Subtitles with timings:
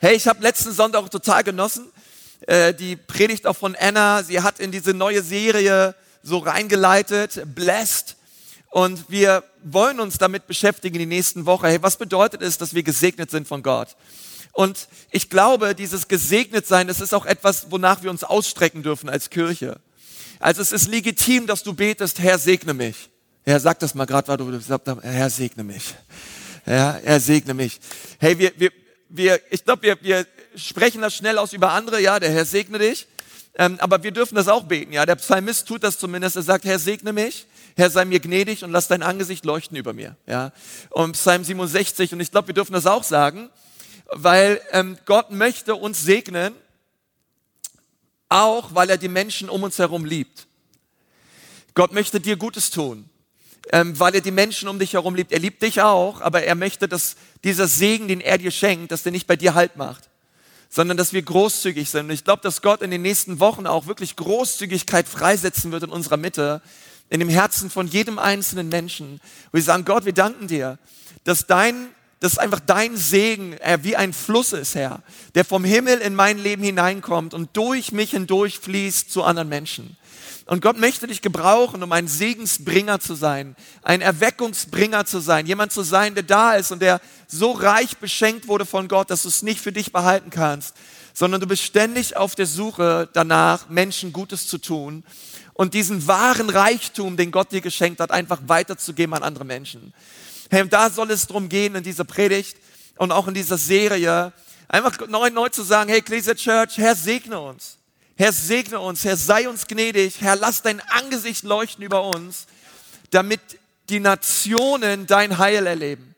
[0.00, 1.90] Hey, ich habe letzten Sonntag auch total genossen.
[2.46, 4.22] Äh, die Predigt auch von Anna.
[4.22, 8.14] Sie hat in diese neue Serie so reingeleitet, Blessed.
[8.68, 11.66] Und wir wollen uns damit beschäftigen die nächsten Woche.
[11.66, 13.96] Hey, was bedeutet es, dass wir gesegnet sind von Gott?
[14.52, 19.08] Und ich glaube, dieses gesegnet sein, das ist auch etwas, wonach wir uns ausstrecken dürfen
[19.08, 19.80] als Kirche.
[20.38, 23.10] Also es ist legitim, dass du betest, Herr, segne mich.
[23.44, 25.96] Herr, sag das mal gerade, weil du sagst, Herr, segne mich.
[26.66, 27.80] Ja, Herr, segne mich.
[28.20, 28.70] Hey, wir, wir,
[29.08, 32.00] wir ich glaube, wir, wir sprechen das schnell aus über andere.
[32.00, 33.06] Ja, der Herr segne dich.
[33.54, 34.92] Ähm, aber wir dürfen das auch beten.
[34.92, 36.36] Ja, der Psalmist tut das zumindest.
[36.36, 37.46] Er sagt, Herr, segne mich.
[37.76, 40.16] Herr, sei mir gnädig und lass dein Angesicht leuchten über mir.
[40.26, 40.52] Ja,
[40.90, 42.12] und Psalm 67.
[42.12, 43.50] Und ich glaube, wir dürfen das auch sagen,
[44.06, 46.54] weil ähm, Gott möchte uns segnen
[48.28, 50.46] auch weil er die Menschen um uns herum liebt.
[51.74, 53.08] Gott möchte dir Gutes tun,
[53.72, 55.32] ähm, weil er die Menschen um dich herum liebt.
[55.32, 59.02] Er liebt dich auch, aber er möchte, dass dieser Segen, den er dir schenkt, dass
[59.02, 60.08] der nicht bei dir Halt macht,
[60.68, 62.06] sondern dass wir großzügig sind.
[62.06, 65.90] Und ich glaube, dass Gott in den nächsten Wochen auch wirklich Großzügigkeit freisetzen wird in
[65.90, 66.62] unserer Mitte,
[67.10, 69.20] in dem Herzen von jedem einzelnen Menschen.
[69.50, 70.78] Wo wir sagen, Gott, wir danken dir,
[71.24, 71.88] dass dein
[72.20, 75.02] dass einfach dein Segen äh, wie ein Fluss ist, Herr,
[75.34, 79.96] der vom Himmel in mein Leben hineinkommt und durch mich hindurch fließt zu anderen Menschen.
[80.46, 85.72] Und Gott möchte dich gebrauchen, um ein Segensbringer zu sein, ein Erweckungsbringer zu sein, jemand
[85.72, 89.28] zu sein, der da ist und der so reich beschenkt wurde von Gott, dass du
[89.28, 90.74] es nicht für dich behalten kannst,
[91.12, 95.04] sondern du bist ständig auf der Suche danach, Menschen Gutes zu tun
[95.52, 99.92] und diesen wahren Reichtum, den Gott dir geschenkt hat, einfach weiterzugeben an andere Menschen.
[100.50, 102.56] Hey, da soll es drum gehen in dieser Predigt
[102.96, 104.32] und auch in dieser Serie,
[104.66, 107.78] einfach neu, neu zu sagen, hey, Ecclesia Church, Herr, segne uns.
[108.16, 109.04] Herr, segne uns.
[109.04, 110.20] Herr, sei uns gnädig.
[110.20, 112.46] Herr, lass dein Angesicht leuchten über uns,
[113.10, 113.40] damit
[113.90, 116.14] die Nationen dein Heil erleben.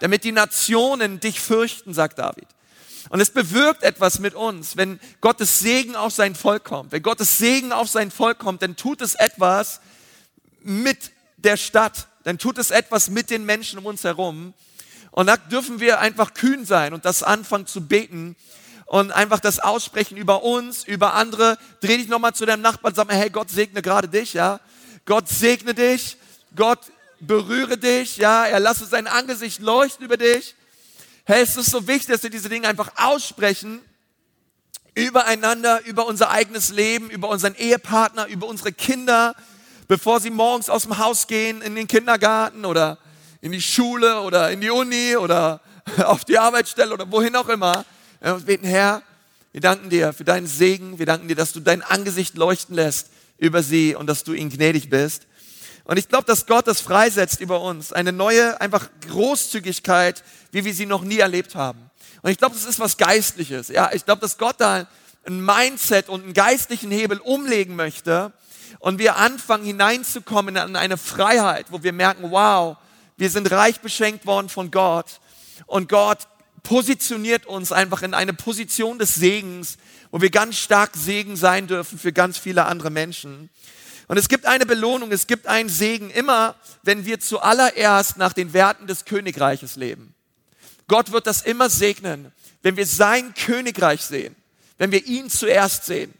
[0.00, 2.46] Damit die Nationen dich fürchten, sagt David.
[3.10, 6.92] Und es bewirkt etwas mit uns, wenn Gottes Segen auf sein Volk kommt.
[6.92, 9.80] Wenn Gottes Segen auf sein Volk kommt, dann tut es etwas
[10.62, 14.54] mit der Stadt dann tut es etwas mit den Menschen um uns herum.
[15.10, 18.36] Und da dürfen wir einfach kühn sein und das anfangen zu beten
[18.86, 21.58] und einfach das aussprechen über uns, über andere.
[21.80, 24.60] Dreh dich nochmal zu deinem Nachbarn sag mal, hey, Gott segne gerade dich, ja.
[25.04, 26.16] Gott segne dich.
[26.56, 26.80] Gott
[27.20, 28.46] berühre dich, ja.
[28.46, 30.54] Er lasse sein Angesicht leuchten über dich.
[31.24, 33.80] Hey, es ist so wichtig, dass wir diese Dinge einfach aussprechen
[34.94, 39.34] übereinander, über unser eigenes Leben, über unseren Ehepartner, über unsere Kinder,
[39.92, 42.96] bevor sie morgens aus dem Haus gehen in den Kindergarten oder
[43.42, 45.60] in die Schule oder in die Uni oder
[46.06, 47.84] auf die Arbeitsstelle oder wohin auch immer.
[48.22, 49.02] Und beten, Herr,
[49.52, 50.98] wir danken dir für deinen Segen.
[50.98, 54.48] Wir danken dir, dass du dein Angesicht leuchten lässt über sie und dass du ihnen
[54.48, 55.26] gnädig bist.
[55.84, 57.92] Und ich glaube, dass Gott das freisetzt über uns.
[57.92, 61.90] Eine neue, einfach Großzügigkeit, wie wir sie noch nie erlebt haben.
[62.22, 63.68] Und ich glaube, das ist was Geistliches.
[63.68, 64.86] Ja, ich glaube, dass Gott da
[65.26, 68.32] ein Mindset und einen geistlichen Hebel umlegen möchte,
[68.78, 72.76] und wir anfangen hineinzukommen in eine Freiheit, wo wir merken, wow,
[73.16, 75.20] wir sind reich beschenkt worden von Gott
[75.66, 76.26] und Gott
[76.62, 79.78] positioniert uns einfach in eine Position des Segens,
[80.10, 83.50] wo wir ganz stark Segen sein dürfen für ganz viele andere Menschen.
[84.08, 88.52] Und es gibt eine Belohnung, es gibt einen Segen immer, wenn wir zuallererst nach den
[88.52, 90.14] Werten des Königreiches leben.
[90.88, 94.36] Gott wird das immer segnen, wenn wir sein Königreich sehen,
[94.78, 96.12] wenn wir ihn zuerst sehen.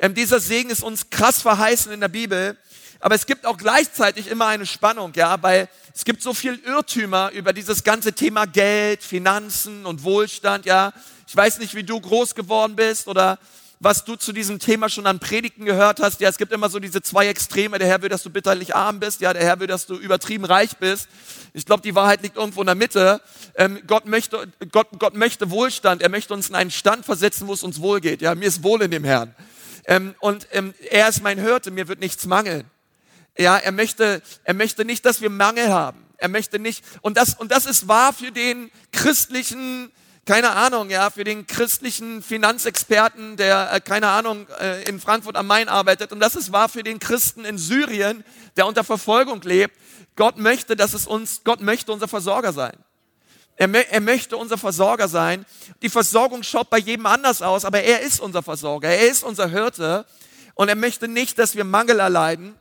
[0.00, 2.56] Ähm, dieser Segen ist uns krass verheißen in der Bibel.
[3.00, 7.30] Aber es gibt auch gleichzeitig immer eine Spannung, ja, weil es gibt so viel Irrtümer
[7.32, 10.92] über dieses ganze Thema Geld, Finanzen und Wohlstand, ja.
[11.26, 13.38] Ich weiß nicht, wie du groß geworden bist oder
[13.78, 16.20] was du zu diesem Thema schon an Predigten gehört hast.
[16.20, 17.78] Ja, es gibt immer so diese zwei Extreme.
[17.78, 19.20] Der Herr will, dass du bitterlich arm bist.
[19.20, 21.08] Ja, der Herr will, dass du übertrieben reich bist.
[21.54, 23.22] Ich glaube, die Wahrheit liegt irgendwo in der Mitte.
[23.54, 26.02] Ähm, Gott, möchte, Gott, Gott möchte Wohlstand.
[26.02, 28.20] Er möchte uns in einen Stand versetzen, wo es uns wohl geht.
[28.20, 29.34] Ja, mir ist wohl in dem Herrn.
[29.90, 32.64] Ähm, und ähm, er ist mein Hirte, mir wird nichts mangeln.
[33.36, 36.06] Ja, er möchte, er möchte nicht, dass wir Mangel haben.
[36.16, 39.90] Er möchte nicht, und das, und das ist wahr für den christlichen,
[40.26, 45.48] keine Ahnung, ja, für den christlichen Finanzexperten, der, äh, keine Ahnung, äh, in Frankfurt am
[45.48, 46.12] Main arbeitet.
[46.12, 48.22] Und das ist wahr für den Christen in Syrien,
[48.56, 49.74] der unter Verfolgung lebt.
[50.14, 52.76] Gott möchte, dass es uns, Gott möchte unser Versorger sein.
[53.60, 55.44] Er, er, möchte unser Versorger sein.
[55.82, 58.88] Die Versorgung schaut bei jedem anders aus, aber er ist unser Versorger.
[58.88, 60.06] Er ist unser Hirte.
[60.54, 62.54] Und er möchte nicht, dass wir Mangel erleiden.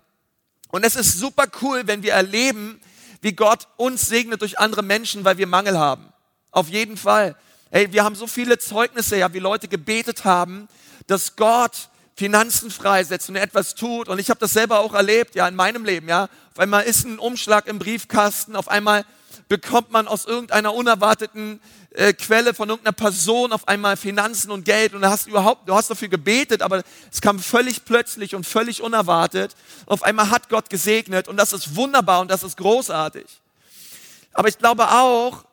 [0.68, 2.82] Und es ist super cool, wenn wir erleben,
[3.22, 6.12] wie Gott uns segnet durch andere Menschen, weil wir Mangel haben.
[6.52, 7.38] Auf jeden Fall.
[7.72, 10.68] Hey, wir haben so viele Zeugnisse, ja, wie Leute gebetet haben,
[11.08, 11.88] dass Gott
[12.18, 14.10] Finanzen freisetzt und etwas tut.
[14.10, 16.24] Und ich habe das selber auch erlebt, ja, in meinem Leben, ja.
[16.52, 19.06] Auf einmal ist ein Umschlag im Briefkasten, auf einmal
[19.48, 21.60] bekommt man aus irgendeiner unerwarteten
[21.92, 25.74] äh, Quelle von irgendeiner Person auf einmal Finanzen und Geld und du hast überhaupt, du
[25.74, 29.56] hast dafür gebetet, aber es kam völlig plötzlich und völlig unerwartet.
[29.86, 33.26] Auf einmal hat Gott gesegnet und das ist wunderbar und das ist großartig.
[34.34, 35.46] Aber ich glaube auch,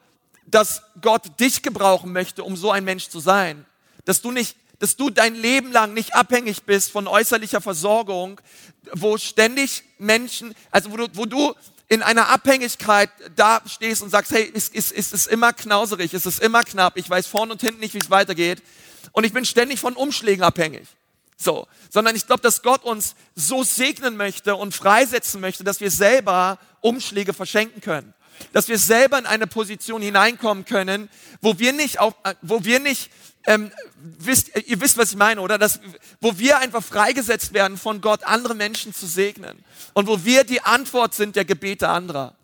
[0.46, 3.64] dass Gott dich gebrauchen möchte, um so ein Mensch zu sein.
[4.04, 8.40] Dass du nicht, dass du dein Leben lang nicht abhängig bist von äußerlicher Versorgung,
[8.92, 11.54] wo ständig Menschen, also wo du, wo du
[11.88, 16.26] in einer Abhängigkeit da stehst und sagst, hey, es, es, es ist immer knauserig, es
[16.26, 18.62] ist immer knapp, ich weiß vorne und hinten nicht, wie es weitergeht
[19.12, 20.86] und ich bin ständig von Umschlägen abhängig.
[21.36, 25.90] So, sondern ich glaube, dass Gott uns so segnen möchte und freisetzen möchte, dass wir
[25.90, 28.14] selber Umschläge verschenken können.
[28.52, 31.08] Dass wir selber in eine Position hineinkommen können,
[31.40, 33.10] wo wir nicht, auf, äh, wo wir nicht
[33.46, 33.70] ähm,
[34.18, 35.58] wisst, ihr wisst, was ich meine, oder?
[35.58, 35.80] Das,
[36.20, 39.64] wo wir einfach freigesetzt werden von Gott, andere Menschen zu segnen.
[39.94, 42.34] Und wo wir die Antwort sind der Gebete anderer.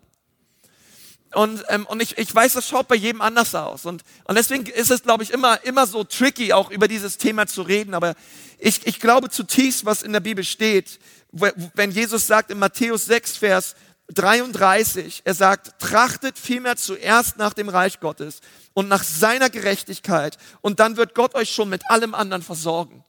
[1.33, 3.85] Und, ähm, und ich, ich weiß, das schaut bei jedem anders aus.
[3.85, 7.47] Und, und deswegen ist es, glaube ich, immer, immer so tricky, auch über dieses Thema
[7.47, 7.93] zu reden.
[7.93, 8.15] Aber
[8.59, 10.99] ich, ich glaube zutiefst, was in der Bibel steht,
[11.31, 13.75] wenn Jesus sagt in Matthäus 6, Vers
[14.13, 18.41] 33, er sagt, trachtet vielmehr zuerst nach dem Reich Gottes
[18.73, 23.03] und nach seiner Gerechtigkeit und dann wird Gott euch schon mit allem anderen versorgen.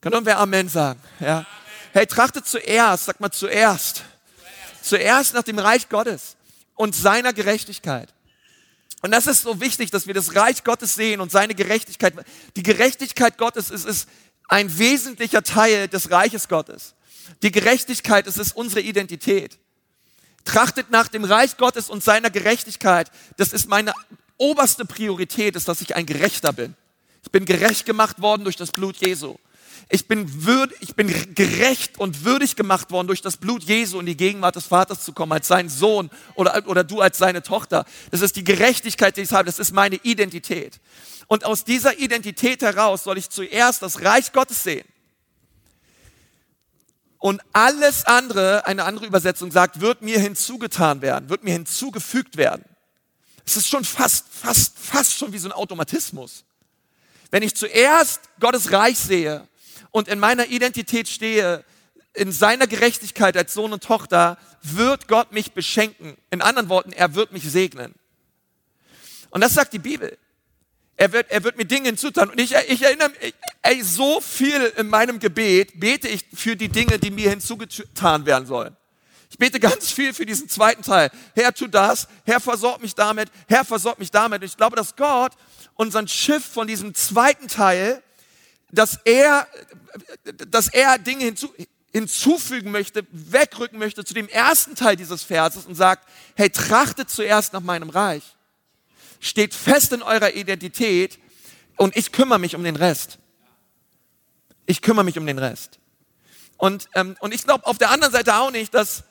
[0.00, 1.00] Kann irgendwer Amen sagen?
[1.20, 1.46] Ja.
[1.92, 4.04] Hey, trachtet zuerst, sag mal zuerst.
[4.82, 6.36] Zuerst nach dem Reich Gottes
[6.74, 8.12] und seiner Gerechtigkeit.
[9.00, 12.14] Und das ist so wichtig, dass wir das Reich Gottes sehen und seine Gerechtigkeit.
[12.56, 14.08] Die Gerechtigkeit Gottes ist, ist
[14.48, 16.94] ein wesentlicher Teil des Reiches Gottes.
[17.42, 19.58] Die Gerechtigkeit, es ist unsere Identität.
[20.44, 23.10] Trachtet nach dem Reich Gottes und seiner Gerechtigkeit.
[23.36, 23.94] Das ist meine
[24.36, 26.74] oberste Priorität, ist, dass ich ein Gerechter bin.
[27.22, 29.36] Ich bin gerecht gemacht worden durch das Blut Jesu.
[29.88, 34.06] Ich bin, würd, ich bin gerecht und würdig gemacht worden durch das Blut Jesu in
[34.06, 37.84] die Gegenwart des Vaters zu kommen, als sein Sohn oder, oder du als seine Tochter.
[38.10, 39.44] Das ist die Gerechtigkeit, die ich habe.
[39.44, 40.80] Das ist meine Identität.
[41.26, 44.86] Und aus dieser Identität heraus soll ich zuerst das Reich Gottes sehen
[47.24, 52.62] und alles andere, eine andere Übersetzung sagt, wird mir hinzugetan werden, wird mir hinzugefügt werden.
[53.46, 56.44] Es ist schon fast, fast, fast schon wie so ein Automatismus.
[57.30, 59.48] Wenn ich zuerst Gottes Reich sehe
[59.90, 61.64] und in meiner Identität stehe,
[62.12, 66.18] in seiner Gerechtigkeit als Sohn und Tochter, wird Gott mich beschenken.
[66.30, 67.94] In anderen Worten, er wird mich segnen.
[69.30, 70.18] Und das sagt die Bibel.
[70.96, 72.30] Er wird, er wird mir Dinge hinzutan.
[72.30, 76.68] Und ich, ich erinnere mich, ey, so viel in meinem Gebet bete ich für die
[76.68, 78.76] Dinge, die mir hinzugetan werden sollen.
[79.28, 81.10] Ich bete ganz viel für diesen zweiten Teil.
[81.34, 82.06] Herr, tu das.
[82.24, 83.30] Herr, versorg mich damit.
[83.48, 84.42] Herr, versorg mich damit.
[84.42, 85.32] Und ich glaube, dass Gott
[85.74, 88.00] unseren Schiff von diesem zweiten Teil,
[88.70, 89.48] dass er,
[90.48, 91.52] dass er Dinge hinzu,
[91.92, 97.52] hinzufügen möchte, wegrücken möchte zu dem ersten Teil dieses Verses und sagt, hey, trachtet zuerst
[97.52, 98.33] nach meinem Reich
[99.24, 101.18] steht fest in eurer Identität
[101.78, 103.18] und ich kümmere mich um den Rest.
[104.66, 105.78] Ich kümmere mich um den Rest.
[106.58, 109.04] Und, ähm, und ich glaube auf der anderen Seite auch nicht, dass,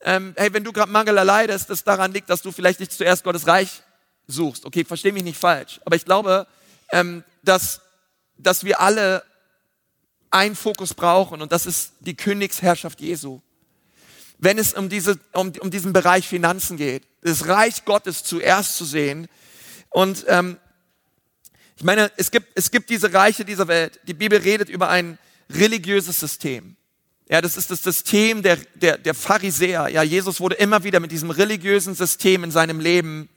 [0.00, 3.22] ähm, hey, wenn du gerade Mangel leidest, das daran liegt, dass du vielleicht nicht zuerst
[3.22, 3.82] Gottes Reich
[4.26, 4.66] suchst.
[4.66, 5.80] Okay, versteh mich nicht falsch.
[5.84, 6.48] Aber ich glaube,
[6.90, 7.80] ähm, dass,
[8.36, 9.22] dass wir alle
[10.30, 13.40] einen Fokus brauchen und das ist die Königsherrschaft Jesu
[14.38, 17.04] wenn es um, diese, um, um diesen Bereich Finanzen geht.
[17.22, 19.28] Das Reich Gottes zuerst zu sehen.
[19.90, 20.58] Und ähm,
[21.76, 24.00] ich meine, es gibt, es gibt diese Reiche dieser Welt.
[24.06, 25.18] Die Bibel redet über ein
[25.50, 26.76] religiöses System.
[27.28, 29.88] Ja, das ist das System der, der, der Pharisäer.
[29.88, 33.28] Ja, Jesus wurde immer wieder mit diesem religiösen System in seinem Leben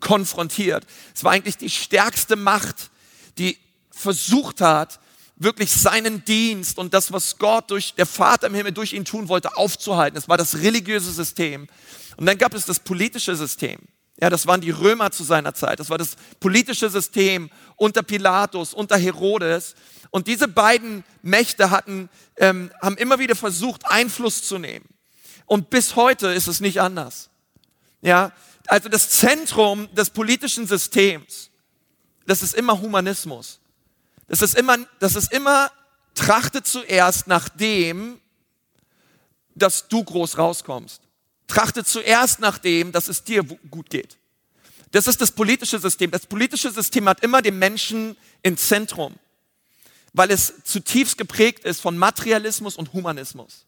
[0.00, 0.86] konfrontiert.
[1.14, 2.90] Es war eigentlich die stärkste Macht,
[3.38, 3.56] die
[3.90, 5.00] versucht hat,
[5.38, 9.28] wirklich seinen Dienst und das, was Gott durch der Vater im Himmel durch ihn tun
[9.28, 10.18] wollte, aufzuhalten.
[10.18, 11.68] Es war das religiöse System.
[12.16, 13.78] Und dann gab es das politische System.
[14.20, 15.78] Ja, das waren die Römer zu seiner Zeit.
[15.78, 19.76] Das war das politische System unter Pilatus, unter Herodes.
[20.10, 24.86] Und diese beiden Mächte hatten, ähm, haben immer wieder versucht, Einfluss zu nehmen.
[25.46, 27.30] Und bis heute ist es nicht anders.
[28.02, 28.32] Ja,
[28.66, 31.50] also das Zentrum des politischen Systems,
[32.26, 33.60] das ist immer Humanismus.
[34.28, 35.70] Das ist immer, das ist immer,
[36.14, 38.20] trachte zuerst nach dem,
[39.54, 41.02] dass du groß rauskommst.
[41.46, 44.18] Trachte zuerst nach dem, dass es dir gut geht.
[44.90, 46.10] Das ist das politische System.
[46.10, 49.14] Das politische System hat immer den Menschen im Zentrum,
[50.12, 53.66] weil es zutiefst geprägt ist von Materialismus und Humanismus.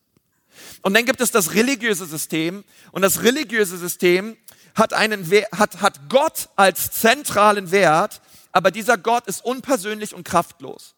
[0.83, 4.37] Und dann gibt es das religiöse System und das religiöse System
[4.75, 8.21] hat einen hat, hat Gott als zentralen Wert
[8.53, 10.95] aber dieser Gott ist unpersönlich und kraftlos.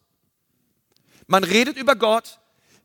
[1.26, 2.38] Man redet über Gott,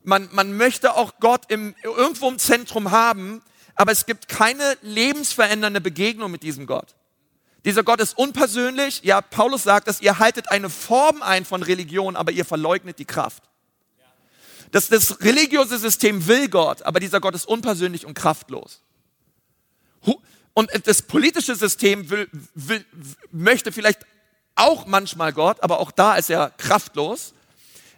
[0.04, 3.42] man, man möchte auch Gott im, irgendwo im Zentrum haben,
[3.74, 6.94] aber es gibt keine lebensverändernde Begegnung mit diesem Gott.
[7.64, 9.02] Dieser Gott ist unpersönlich.
[9.02, 13.04] Ja, Paulus sagt, dass ihr haltet eine Form ein von Religion, aber ihr verleugnet die
[13.04, 13.42] Kraft.
[14.70, 18.82] Das, das religiöse System will Gott, aber dieser Gott ist unpersönlich und kraftlos.
[20.54, 22.84] Und das politische System will, will,
[23.30, 24.00] möchte vielleicht
[24.58, 27.34] auch manchmal Gott, aber auch da ist er kraftlos.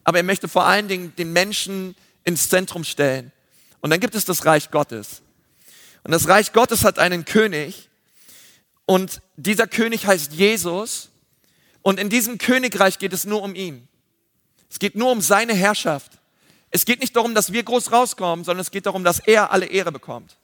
[0.05, 3.33] Aber er möchte vor allen Dingen den Menschen ins Zentrum stellen.
[3.81, 5.23] Und dann gibt es das Reich Gottes.
[6.03, 7.89] Und das Reich Gottes hat einen König.
[8.87, 11.11] Und dieser König heißt Jesus.
[11.83, 13.89] Und in diesem Königreich geht es nur um ihn.
[14.71, 16.13] Es geht nur um seine Herrschaft.
[16.71, 19.67] Es geht nicht darum, dass wir groß rauskommen, sondern es geht darum, dass er alle
[19.67, 20.37] Ehre bekommt.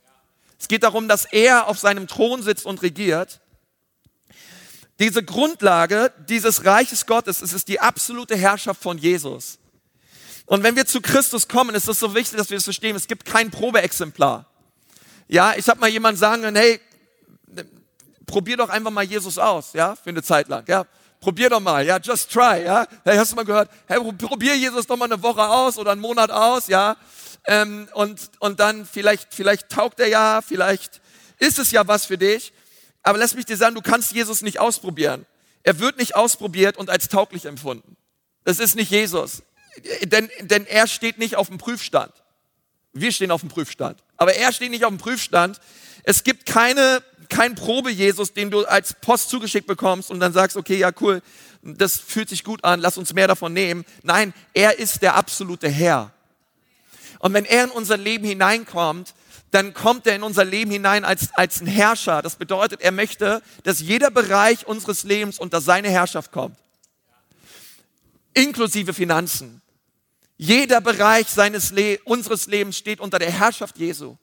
[0.59, 3.41] Es geht darum, dass er auf seinem Thron sitzt und regiert.
[4.99, 9.59] Diese Grundlage dieses Reiches Gottes, es ist die absolute Herrschaft von Jesus.
[10.47, 13.07] Und wenn wir zu Christus kommen, ist es so wichtig, dass wir es verstehen, es
[13.07, 14.47] gibt kein Probeexemplar.
[15.29, 16.81] Ja, ich habe mal jemand sagen können, hey,
[18.25, 20.87] probier doch einfach mal Jesus aus, ja, für eine Zeit lang, ja.
[21.21, 22.87] Probier doch mal, ja, just try, ja.
[23.05, 26.01] Hey, hast du mal gehört, hey, probier Jesus doch mal eine Woche aus oder einen
[26.01, 26.97] Monat aus, ja.
[27.45, 31.01] Ähm, und, und dann vielleicht, vielleicht taugt er ja, vielleicht
[31.39, 32.53] ist es ja was für dich.
[33.07, 35.27] Aber lass mich dir sagen, du kannst Jesus nicht ausprobieren.
[35.63, 37.97] Er wird nicht ausprobiert und als tauglich empfunden.
[38.43, 39.45] Das ist nicht Jesus.
[40.03, 42.13] Denn, denn er steht nicht auf dem Prüfstand.
[42.93, 44.03] Wir stehen auf dem Prüfstand.
[44.17, 45.61] Aber er steht nicht auf dem Prüfstand.
[46.03, 50.77] Es gibt keine, kein Probe-Jesus, den du als Post zugeschickt bekommst und dann sagst, okay,
[50.77, 51.23] ja, cool,
[51.63, 53.85] das fühlt sich gut an, lass uns mehr davon nehmen.
[54.03, 56.11] Nein, er ist der absolute Herr.
[57.21, 59.15] Und wenn er in unser Leben hineinkommt,
[59.57, 62.21] dann kommt er in unser Leben hinein als, als ein Herrscher.
[62.21, 66.59] Das bedeutet, er möchte, dass jeder Bereich unseres Lebens unter seine Herrschaft kommt.
[68.35, 69.63] Inklusive Finanzen.
[70.37, 74.19] Jeder Bereich seines Le unseres Lebens steht unter der Herrschaft Jesu.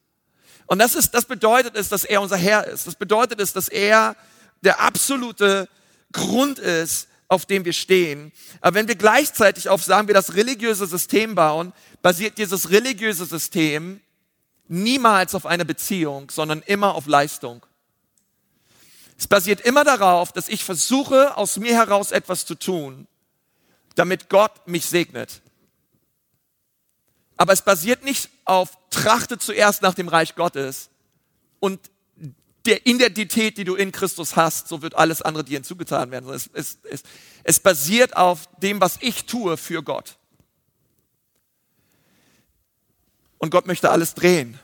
[0.68, 2.86] Und das ist, das bedeutet es, dass er unser Herr ist.
[2.86, 4.16] Das bedeutet es, dass er
[4.62, 5.68] der absolute
[6.12, 8.32] Grund ist, auf dem wir stehen.
[8.62, 11.74] Aber wenn wir gleichzeitig auf, sagen wir, das religiöse System bauen,
[12.04, 14.00] basiert dieses religiöse System
[14.68, 17.66] niemals auf einer Beziehung, sondern immer auf Leistung.
[19.18, 23.08] Es basiert immer darauf, dass ich versuche, aus mir heraus etwas zu tun,
[23.96, 25.42] damit Gott mich segnet.
[27.38, 30.90] Aber es basiert nicht auf trachte zuerst nach dem Reich Gottes
[31.60, 31.80] und
[32.66, 36.30] der Identität, die du in Christus hast, so wird alles andere dir hinzugetan werden.
[36.30, 37.04] Es, es, es,
[37.44, 40.18] es basiert auf dem, was ich tue für Gott.
[43.44, 44.58] Und Gott möchte alles drehen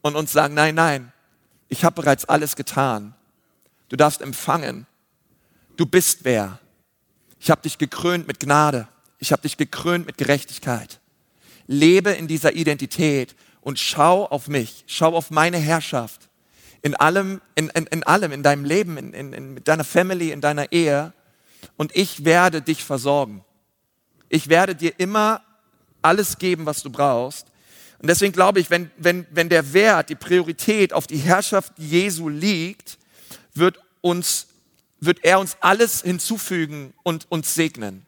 [0.00, 1.12] und uns sagen, nein, nein,
[1.68, 3.16] ich habe bereits alles getan.
[3.88, 4.86] Du darfst empfangen.
[5.76, 6.60] Du bist wer.
[7.40, 8.86] Ich habe dich gekrönt mit Gnade.
[9.18, 11.00] Ich habe dich gekrönt mit Gerechtigkeit.
[11.66, 16.28] Lebe in dieser Identität und schau auf mich, schau auf meine Herrschaft
[16.82, 20.40] in allem, in, in, in allem, in deinem Leben, in, in, in deiner Family, in
[20.40, 21.12] deiner Ehe.
[21.76, 23.44] Und ich werde dich versorgen.
[24.28, 25.42] Ich werde dir immer
[26.02, 27.48] alles geben, was du brauchst.
[28.00, 32.28] Und deswegen glaube ich, wenn, wenn, wenn der Wert, die Priorität auf die Herrschaft Jesu
[32.30, 32.98] liegt,
[33.52, 34.46] wird uns,
[35.00, 38.06] wird er uns alles hinzufügen und uns segnen.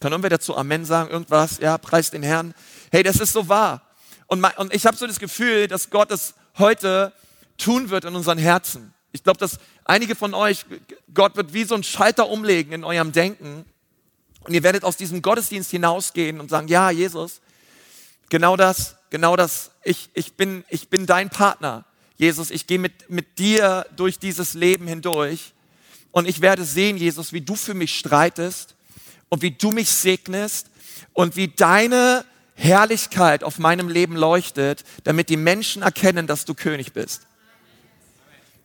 [0.00, 1.10] Kann irgendwer dazu Amen sagen?
[1.10, 1.58] Irgendwas?
[1.58, 2.54] Ja, preis den Herrn.
[2.92, 3.82] Hey, das ist so wahr.
[4.26, 7.12] Und, und ich habe so das Gefühl, dass Gott es heute
[7.58, 8.94] tun wird in unseren Herzen.
[9.10, 10.66] Ich glaube, dass einige von euch,
[11.12, 13.64] Gott wird wie so ein Schalter umlegen in eurem Denken
[14.40, 17.40] und ihr werdet aus diesem Gottesdienst hinausgehen und sagen, ja, Jesus,
[18.28, 21.84] genau das, genau das, ich, ich, bin, ich bin dein Partner.
[22.16, 25.52] Jesus, ich gehe mit, mit dir durch dieses Leben hindurch
[26.12, 28.76] und ich werde sehen, Jesus, wie du für mich streitest
[29.28, 30.68] und wie du mich segnest
[31.12, 36.92] und wie deine Herrlichkeit auf meinem Leben leuchtet, damit die Menschen erkennen, dass du König
[36.92, 37.26] bist.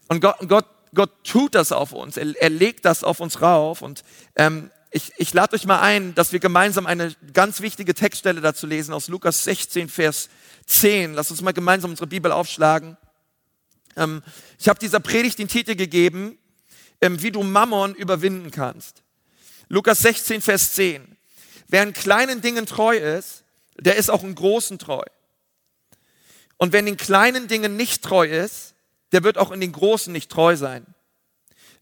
[0.08, 2.18] Und Gott, Gott, Gott tut das auf uns.
[2.18, 3.82] Er, er legt das auf uns rauf.
[3.82, 4.04] Und
[4.36, 8.66] ähm, ich, ich lade euch mal ein, dass wir gemeinsam eine ganz wichtige Textstelle dazu
[8.66, 10.30] lesen aus Lukas 16, Vers
[10.66, 11.14] 10.
[11.14, 12.98] Lass uns mal gemeinsam unsere Bibel aufschlagen.
[13.96, 14.24] Ähm,
[14.58, 16.38] ich habe dieser Predigt den Titel gegeben,
[17.02, 19.04] ähm, wie du Mammon überwinden kannst.
[19.68, 21.18] Lukas 16, Vers 10.
[21.68, 23.44] Wer in kleinen Dingen treu ist,
[23.78, 25.04] der ist auch in großen treu.
[26.58, 28.74] Und wer in den kleinen Dingen nicht treu ist,
[29.12, 30.86] der wird auch in den Großen nicht treu sein.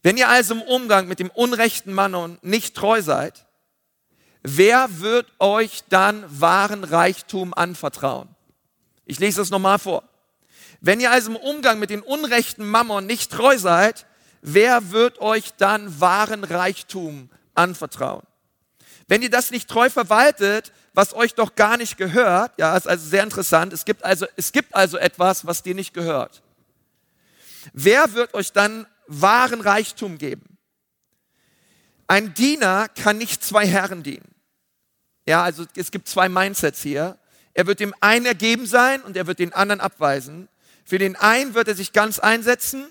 [0.02, 3.46] Wenn ihr also im Umgang mit dem unrechten Mann nicht treu seid,
[4.42, 8.28] wer wird euch dann wahren Reichtum anvertrauen?
[9.04, 10.04] Ich lese das nochmal vor.
[10.80, 14.06] Wenn ihr also im Umgang mit den unrechten Mammon nicht treu seid,
[14.42, 18.22] wer wird euch dann wahren Reichtum anvertrauen?
[19.08, 23.08] Wenn ihr das nicht treu verwaltet, was euch doch gar nicht gehört, ja, ist also
[23.08, 26.42] sehr interessant, es gibt also, es gibt also etwas, was dir nicht gehört.
[27.72, 30.56] Wer wird euch dann wahren Reichtum geben?
[32.06, 34.34] Ein Diener kann nicht zwei Herren dienen.
[35.26, 37.18] Ja, also es gibt zwei Mindsets hier.
[37.52, 40.48] Er wird dem einen ergeben sein und er wird den anderen abweisen.
[40.84, 42.86] Für den einen wird er sich ganz einsetzen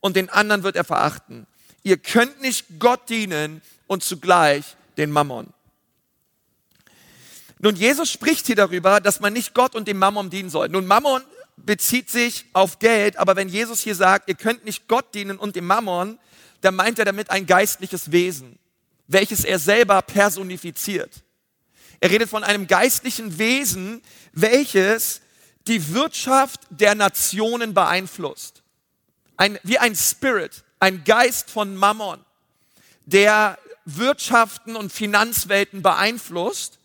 [0.00, 1.46] und den anderen wird er verachten.
[1.82, 5.52] Ihr könnt nicht Gott dienen und zugleich den Mammon.
[7.58, 10.68] Nun, Jesus spricht hier darüber, dass man nicht Gott und dem Mammon dienen soll.
[10.68, 11.22] Nun, Mammon
[11.66, 15.56] bezieht sich auf Geld, aber wenn Jesus hier sagt, ihr könnt nicht Gott dienen und
[15.56, 16.18] dem Mammon,
[16.60, 18.58] dann meint er damit ein geistliches Wesen,
[19.06, 21.22] welches er selber personifiziert.
[22.00, 24.02] Er redet von einem geistlichen Wesen,
[24.32, 25.20] welches
[25.66, 28.62] die Wirtschaft der Nationen beeinflusst.
[29.36, 32.18] Ein, wie ein Spirit, ein Geist von Mammon,
[33.04, 36.78] der Wirtschaften und Finanzwelten beeinflusst.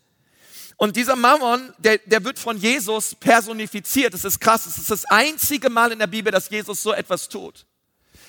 [0.76, 4.12] Und dieser Mammon, der, der wird von Jesus personifiziert.
[4.12, 4.66] Das ist krass.
[4.66, 7.64] Es ist das einzige Mal in der Bibel, dass Jesus so etwas tut.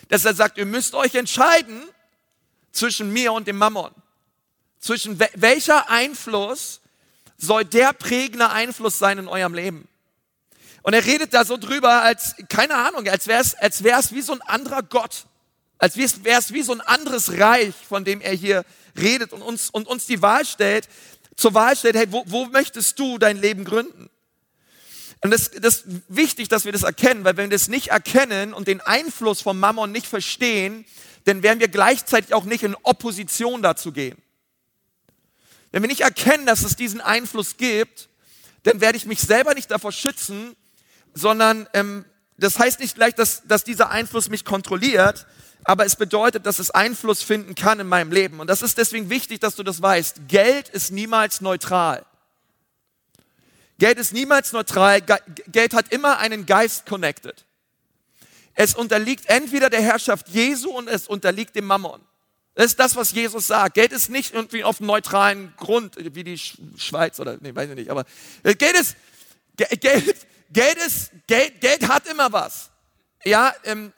[0.07, 1.83] Dass er sagt, ihr müsst euch entscheiden
[2.71, 3.91] zwischen mir und dem Mammon.
[4.79, 6.79] Zwischen welcher Einfluss
[7.37, 9.87] soll der prägende Einfluss sein in eurem Leben?
[10.83, 14.21] Und er redet da so drüber, als, keine Ahnung, als wäre es als wär's wie
[14.21, 15.25] so ein anderer Gott.
[15.79, 18.63] Als wäre es wie so ein anderes Reich, von dem er hier
[18.95, 20.87] redet und uns, und uns die Wahl stellt,
[21.37, 24.09] zur Wahl stellt, hey, wo, wo möchtest du dein Leben gründen?
[25.21, 28.53] Und das, das ist wichtig, dass wir das erkennen, weil wenn wir das nicht erkennen
[28.53, 30.85] und den Einfluss vom Mammon nicht verstehen,
[31.25, 34.17] dann werden wir gleichzeitig auch nicht in Opposition dazu gehen.
[35.71, 38.09] Wenn wir nicht erkennen, dass es diesen Einfluss gibt,
[38.63, 40.55] dann werde ich mich selber nicht davor schützen,
[41.13, 42.05] sondern ähm,
[42.37, 45.25] das heißt nicht gleich, dass, dass dieser Einfluss mich kontrolliert,
[45.67, 48.39] aber es bedeutet, dass es Einfluss finden kann in meinem Leben.
[48.39, 50.29] Und das ist deswegen wichtig, dass du das weißt.
[50.29, 52.05] Geld ist niemals neutral.
[53.77, 55.01] Geld ist niemals neutral.
[55.01, 57.43] Geld hat immer einen Geist connected.
[58.53, 61.99] Es unterliegt entweder der Herrschaft Jesu und es unterliegt dem Mammon.
[62.55, 63.73] Das ist das, was Jesus sagt.
[63.75, 67.91] Geld ist nicht irgendwie auf neutralen Grund, wie die Schweiz oder, nee, weiß ich nicht,
[67.91, 68.05] aber
[68.41, 68.95] Geld ist,
[69.57, 70.15] Geld,
[70.49, 72.71] Geld ist, Geld, Geld hat immer was.
[73.25, 73.91] Ja, ähm,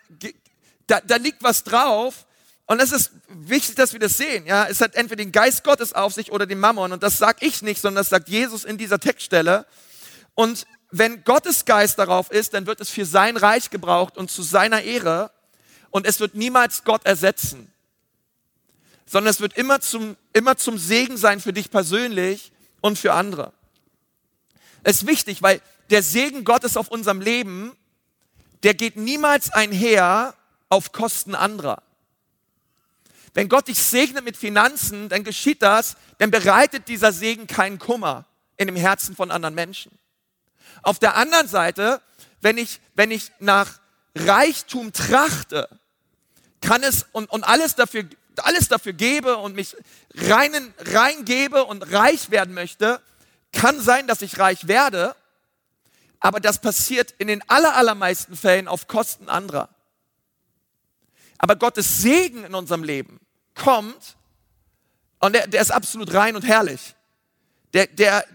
[0.90, 2.26] da, da liegt was drauf.
[2.66, 4.46] Und es ist wichtig, dass wir das sehen.
[4.46, 6.92] Ja, es hat entweder den Geist Gottes auf sich oder den Mammon.
[6.92, 9.66] Und das sage ich nicht, sondern das sagt Jesus in dieser Textstelle.
[10.36, 14.44] Und wenn Gottes Geist darauf ist, dann wird es für sein Reich gebraucht und zu
[14.44, 15.32] seiner Ehre.
[15.90, 17.72] Und es wird niemals Gott ersetzen
[19.10, 23.54] sondern es wird immer zum, immer zum Segen sein für dich persönlich und für andere.
[24.84, 27.76] Es ist wichtig, weil der Segen Gottes auf unserem Leben,
[28.62, 30.36] der geht niemals einher
[30.70, 31.84] auf Kosten anderer.
[33.34, 38.26] Wenn Gott dich segnet mit Finanzen, dann geschieht das, dann bereitet dieser Segen keinen Kummer
[38.58, 39.92] in dem Herzen von anderen Menschen.
[40.82, 42.02] Auf der anderen Seite,
[42.42, 43.80] wenn ich, wenn ich nach
[44.16, 45.70] Reichtum trachte,
[46.62, 48.06] kann es und, und alles dafür
[48.44, 49.76] alles dafür gebe und mich
[50.16, 53.02] rein, reingebe und reich werden möchte,
[53.52, 55.16] kann sein, dass ich reich werde,
[56.20, 59.70] aber das passiert in den allermeisten Fällen auf Kosten anderer.
[61.40, 63.20] Aber Gottes Segen in unserem Leben
[63.56, 64.18] kommt
[65.20, 66.96] und der, der ist absolut rein und herrlich.
[67.74, 68.26] Der, der,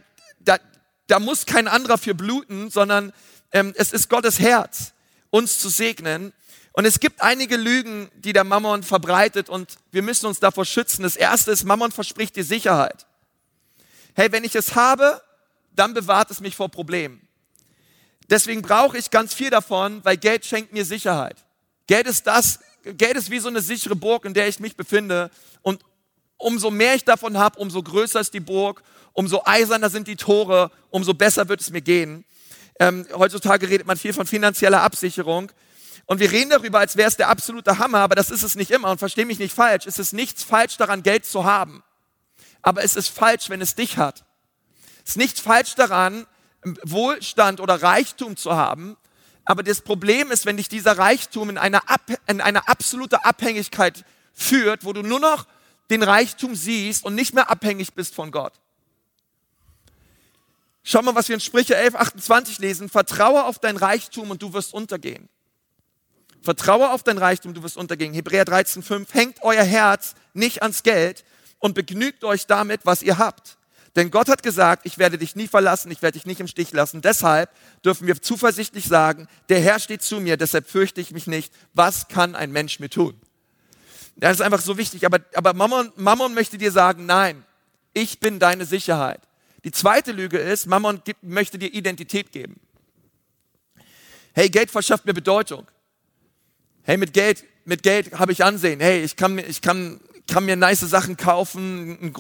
[0.41, 0.59] da,
[1.07, 3.13] da muss kein anderer für bluten, sondern
[3.53, 4.93] ähm, es ist Gottes Herz,
[5.31, 6.33] uns zu segnen
[6.73, 11.05] und es gibt einige Lügen, die der Mammon verbreitet und wir müssen uns davor schützen.
[11.05, 13.07] Das erste ist, Mammon verspricht dir Sicherheit.
[14.15, 15.23] Hey, wenn ich es habe,
[15.73, 17.29] dann bewahrt es mich vor Problemen.
[18.29, 21.45] Deswegen brauche ich ganz viel davon, weil Geld schenkt mir Sicherheit.
[21.87, 25.31] Geld ist das, Geld ist wie so eine sichere Burg, in der ich mich befinde.
[25.63, 25.83] Und
[26.37, 30.71] umso mehr ich davon habe, umso größer ist die Burg, umso eiserner sind die Tore,
[30.91, 32.25] umso besser wird es mir gehen.
[32.81, 35.51] Ähm, heutzutage redet man viel von finanzieller Absicherung.
[36.07, 38.71] Und wir reden darüber, als wäre es der absolute Hammer, aber das ist es nicht
[38.71, 38.91] immer.
[38.91, 39.87] Und verstehe mich nicht falsch.
[39.87, 41.83] Es ist nichts falsch daran, Geld zu haben.
[42.61, 44.25] Aber es ist falsch, wenn es dich hat.
[45.05, 46.27] Es ist nichts falsch daran,
[46.83, 48.97] Wohlstand oder Reichtum zu haben.
[49.45, 54.05] Aber das Problem ist, wenn dich dieser Reichtum in eine, Ab in eine absolute Abhängigkeit
[54.33, 55.47] führt, wo du nur noch
[55.91, 58.55] den Reichtum siehst und nicht mehr abhängig bist von Gott.
[60.83, 62.89] Schau mal, was wir in Sprüche 11, 28 lesen.
[62.89, 65.29] Vertraue auf dein Reichtum und du wirst untergehen.
[66.43, 68.13] Vertraue auf dein Reichtum, du wirst untergehen.
[68.13, 71.25] Hebräer 13,5, hängt euer Herz nicht ans Geld
[71.59, 73.57] und begnügt euch damit, was ihr habt.
[73.97, 76.73] Denn Gott hat gesagt, ich werde dich nie verlassen, ich werde dich nicht im Stich
[76.73, 77.01] lassen.
[77.01, 77.51] Deshalb
[77.85, 81.55] dürfen wir zuversichtlich sagen, der Herr steht zu mir, deshalb fürchte ich mich nicht.
[81.75, 83.15] Was kann ein Mensch mir tun?
[84.17, 85.07] Das ist einfach so wichtig.
[85.07, 87.45] Aber, aber Mammon, Mammon möchte dir sagen, nein,
[87.97, 89.21] Ich bin deine Sicherheit.
[89.63, 92.61] Die zweite Lüge ist, Mammon gibt, möchte dir Identität geben.
[94.35, 95.67] Hey, Geld verschafft mir Bedeutung.
[96.83, 98.81] Hey, mit Geld, mit Geld habe ich Ansehen.
[98.81, 102.15] Hey, ich kann, ich kann, kann mir nice Sachen kaufen, ein,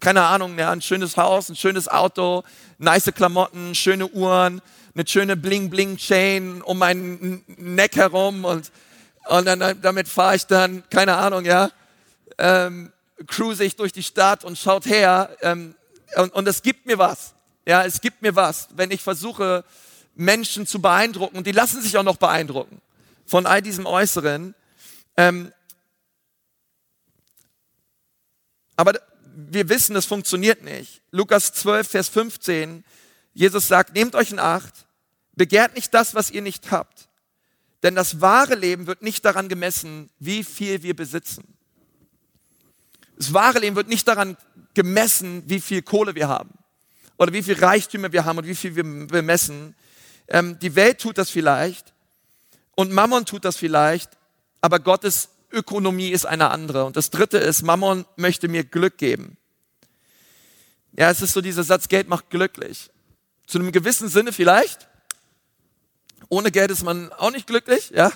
[0.00, 2.42] keine Ahnung, ja, ein schönes Haus, ein schönes Auto,
[2.78, 4.60] nice Klamotten, schöne Uhren,
[4.94, 8.72] eine schöne Bling-Bling-Chain um meinen Neck herum und,
[9.28, 11.70] und dann, damit fahre ich dann, keine Ahnung, ja,
[12.38, 12.92] ähm,
[13.26, 15.74] cruise ich durch die Stadt und schaut her ähm,
[16.16, 17.34] und, und es gibt mir was.
[17.66, 19.64] Ja, es gibt mir was, wenn ich versuche,
[20.14, 22.80] Menschen zu beeindrucken und die lassen sich auch noch beeindrucken
[23.26, 24.54] von all diesem Äußeren.
[25.16, 25.52] Ähm,
[28.78, 28.92] aber
[29.34, 31.02] wir wissen, es funktioniert nicht.
[31.10, 32.84] Lukas 12, Vers 15,
[33.34, 34.86] Jesus sagt, nehmt euch in Acht,
[35.34, 37.08] begehrt nicht das, was ihr nicht habt.
[37.82, 41.42] Denn das wahre Leben wird nicht daran gemessen, wie viel wir besitzen.
[43.16, 44.36] Das wahre Leben wird nicht daran
[44.74, 46.50] gemessen, wie viel Kohle wir haben
[47.16, 49.74] oder wie viel Reichtümer wir haben und wie viel wir bemessen.
[50.28, 51.92] Ähm, die Welt tut das vielleicht
[52.76, 54.10] und Mammon tut das vielleicht,
[54.60, 56.84] aber Gottes Ökonomie ist eine andere.
[56.84, 59.36] Und das dritte ist, Mammon möchte mir Glück geben.
[60.92, 62.90] Ja, es ist so dieser Satz, Geld macht glücklich.
[63.46, 64.88] Zu einem gewissen Sinne vielleicht.
[66.28, 68.12] Ohne Geld ist man auch nicht glücklich, ja.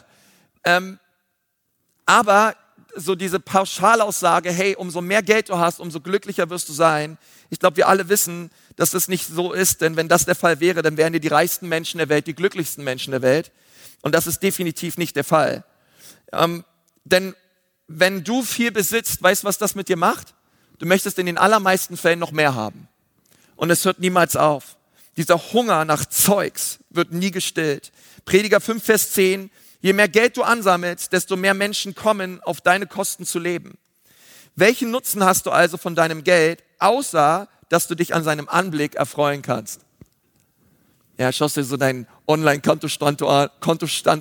[0.64, 0.99] Ähm,
[2.05, 2.57] aber
[2.95, 7.16] so diese Pauschalaussage, hey, umso mehr Geld du hast, umso glücklicher wirst du sein.
[7.49, 10.61] Ich glaube, wir alle wissen, dass das nicht so ist, denn wenn das der Fall
[10.61, 13.53] wäre, dann wären dir die reichsten Menschen der Welt die glücklichsten Menschen der Welt.
[14.03, 15.64] Und das ist definitiv nicht der Fall.
[16.33, 16.64] Ähm,
[17.05, 17.35] denn
[17.88, 20.35] wenn du viel besitzt, weißt du, was das mit dir macht?
[20.79, 22.88] Du möchtest in den allermeisten Fällen noch mehr haben.
[23.57, 24.77] Und es hört niemals auf.
[25.17, 27.93] Dieser Hunger nach Zeugs wird nie gestillt.
[28.25, 29.51] Prediger 5, Vers 10,
[29.83, 33.77] Je mehr Geld du ansammelst, desto mehr Menschen kommen, auf deine Kosten zu leben.
[34.55, 38.95] Welchen Nutzen hast du also von deinem Geld, außer dass du dich an seinem Anblick
[38.95, 39.81] erfreuen kannst?
[41.19, 43.23] Ja, schaust dir so deinen Online-Kontostand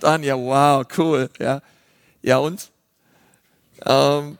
[0.04, 0.24] an.
[0.24, 1.30] Ja, wow, cool.
[1.40, 1.62] Ja,
[2.24, 2.71] ja und?
[3.86, 4.38] Ähm,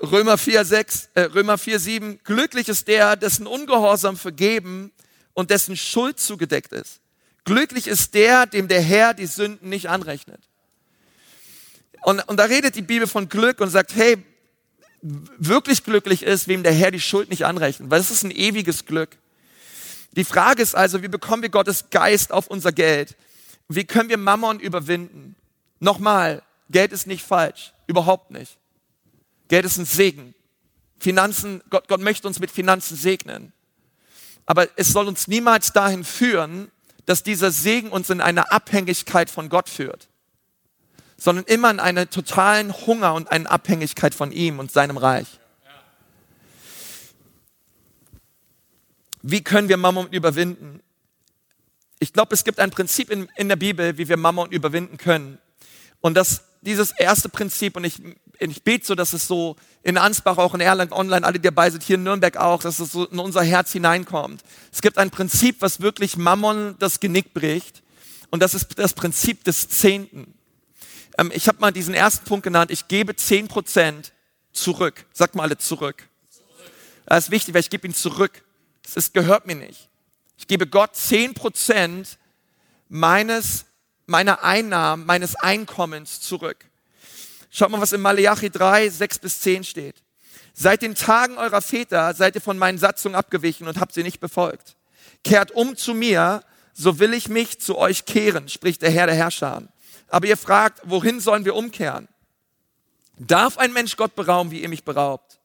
[0.00, 2.20] Römer 4, 6, äh, Römer 4, 7.
[2.24, 4.90] Glücklich ist der, dessen Ungehorsam vergeben
[5.32, 7.00] und dessen Schuld zugedeckt ist.
[7.44, 10.40] Glücklich ist der, dem der Herr die Sünden nicht anrechnet.
[12.02, 14.16] Und, und da redet die Bibel von Glück und sagt, hey,
[15.02, 18.86] wirklich glücklich ist, wem der Herr die Schuld nicht anrechnet, weil es ist ein ewiges
[18.86, 19.18] Glück.
[20.12, 23.16] Die Frage ist also, wie bekommen wir Gottes Geist auf unser Geld?
[23.68, 25.36] Wie können wir Mammon überwinden?
[25.80, 28.58] Nochmal, Geld ist nicht falsch, überhaupt nicht.
[29.52, 30.34] Geld ist ein Segen.
[30.98, 33.52] Finanzen, Gott, Gott möchte uns mit Finanzen segnen.
[34.46, 36.72] Aber es soll uns niemals dahin führen,
[37.04, 40.08] dass dieser Segen uns in eine Abhängigkeit von Gott führt
[41.22, 45.28] sondern immer in einen totalen Hunger und eine Abhängigkeit von ihm und seinem Reich.
[49.22, 50.80] Wie können wir Mammon überwinden?
[52.00, 55.38] Ich glaube, es gibt ein Prinzip in, in der Bibel, wie wir Mammon überwinden können.
[56.00, 58.02] Und das, dieses erste Prinzip, und ich,
[58.50, 61.70] ich bete so, dass es so in Ansbach, auch in Erlangen online, alle, die dabei
[61.70, 64.42] sind, hier in Nürnberg auch, dass es so in unser Herz hineinkommt.
[64.72, 67.82] Es gibt ein Prinzip, was wirklich Mammon das Genick bricht.
[68.30, 70.34] Und das ist das Prinzip des Zehnten.
[71.18, 74.12] Ähm, ich habe mal diesen ersten Punkt genannt, ich gebe zehn Prozent
[74.52, 75.04] zurück.
[75.12, 76.08] Sag mal alle zurück.
[77.06, 78.42] Das ist wichtig, weil ich gebe ihn zurück.
[78.94, 79.88] Es gehört mir nicht.
[80.38, 82.18] Ich gebe Gott zehn Prozent
[82.88, 83.66] meines,
[84.06, 86.66] meiner Einnahmen, meines Einkommens zurück.
[87.54, 90.02] Schaut mal, was in Malachi 3, 6 bis 10 steht.
[90.54, 94.20] Seit den Tagen eurer Väter seid ihr von meinen Satzungen abgewichen und habt sie nicht
[94.20, 94.74] befolgt.
[95.22, 99.16] Kehrt um zu mir, so will ich mich zu euch kehren, spricht der Herr der
[99.16, 99.62] Herrscher.
[100.08, 102.08] Aber ihr fragt, wohin sollen wir umkehren?
[103.18, 105.38] Darf ein Mensch Gott berauben, wie ihr mich beraubt?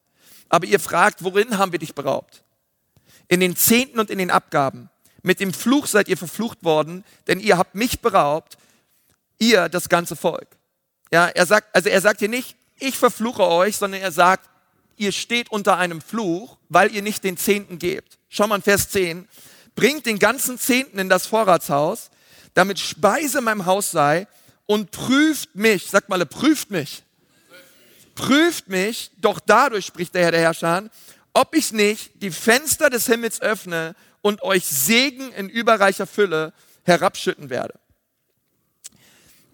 [0.48, 2.42] Aber ihr fragt, worin haben wir dich beraubt?
[3.28, 4.88] In den Zehnten und in den Abgaben.
[5.22, 8.56] Mit dem Fluch seid ihr verflucht worden, denn ihr habt mich beraubt,
[9.38, 10.57] ihr das ganze Volk.
[11.10, 14.48] Ja, er sagt, also er sagt hier nicht, ich verfluche euch, sondern er sagt,
[14.96, 18.18] ihr steht unter einem Fluch, weil ihr nicht den Zehnten gebt.
[18.28, 19.28] Schau mal in Vers 10.
[19.74, 22.10] Bringt den ganzen Zehnten in das Vorratshaus,
[22.54, 24.26] damit Speise in meinem Haus sei
[24.66, 27.04] und prüft mich, sag mal, prüft mich.
[28.14, 30.90] Prüft mich, doch dadurch spricht der Herr der Herrscher,
[31.32, 37.48] ob ich nicht die Fenster des Himmels öffne und euch Segen in überreicher Fülle herabschütten
[37.48, 37.78] werde.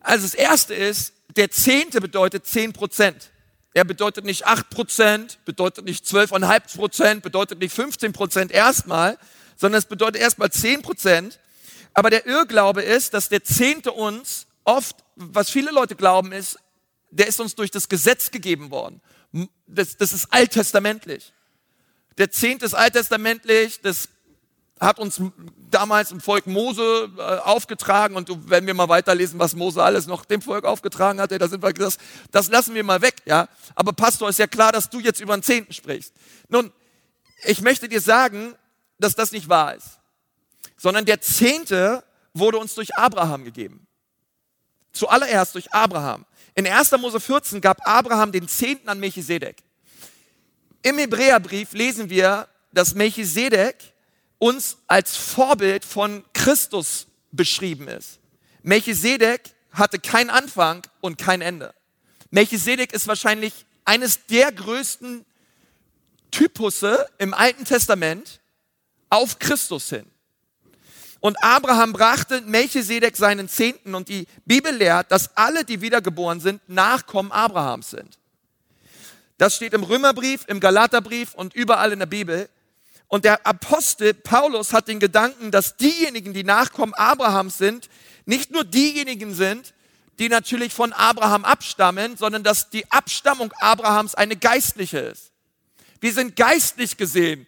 [0.01, 3.31] Also das erste ist, der Zehnte bedeutet zehn Prozent.
[3.73, 9.19] Er bedeutet nicht acht Prozent, bedeutet nicht zwölfeinhalb Prozent, bedeutet nicht 15 Prozent erstmal,
[9.57, 11.41] sondern es bedeutet erstmal zehn Prozent.
[11.93, 16.59] Aber der Irrglaube ist, dass der Zehnte uns oft, was viele Leute glauben, ist,
[17.11, 19.01] der ist uns durch das Gesetz gegeben worden.
[19.67, 21.33] Das, das ist alttestamentlich.
[22.19, 24.09] Der Zehnte ist alttestamentlich, das
[24.85, 25.21] hat uns
[25.71, 30.25] damals im Volk Mose äh, aufgetragen und wenn wir mal weiterlesen, was Mose alles noch
[30.25, 31.99] dem Volk aufgetragen hatte, da sind wir das,
[32.31, 33.49] das lassen wir mal weg, ja.
[33.75, 36.13] Aber Pastor, ist ja klar, dass du jetzt über den Zehnten sprichst.
[36.49, 36.73] Nun,
[37.45, 38.55] ich möchte dir sagen,
[38.99, 39.99] dass das nicht wahr ist,
[40.77, 43.87] sondern der Zehnte wurde uns durch Abraham gegeben.
[44.93, 46.25] Zuallererst durch Abraham.
[46.55, 46.93] In 1.
[46.93, 49.57] Mose 14 gab Abraham den Zehnten an Melchisedek.
[50.83, 53.94] Im Hebräerbrief lesen wir, dass Melchisedek
[54.45, 58.19] uns als Vorbild von Christus beschrieben ist.
[58.63, 59.41] Melchisedek
[59.73, 61.75] hatte keinen Anfang und kein Ende.
[62.31, 65.25] Melchisedek ist wahrscheinlich eines der größten
[66.31, 68.41] Typusse im Alten Testament
[69.09, 70.05] auf Christus hin.
[71.21, 76.61] Und Abraham brachte Melchisedek seinen Zehnten und die Bibel lehrt, dass alle, die wiedergeboren sind,
[76.69, 78.19] Nachkommen Abrahams sind.
[79.39, 82.51] Das steht im Römerbrief, im Galaterbrief und überall in der Bibel.
[83.15, 87.89] Und der Apostel Paulus hat den Gedanken, dass diejenigen, die Nachkommen Abrahams sind,
[88.25, 89.73] nicht nur diejenigen sind,
[90.19, 95.31] die natürlich von Abraham abstammen, sondern dass die Abstammung Abrahams eine geistliche ist.
[96.01, 97.47] Wir sind geistlich gesehen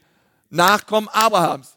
[0.51, 1.73] Nachkommen Abrahams.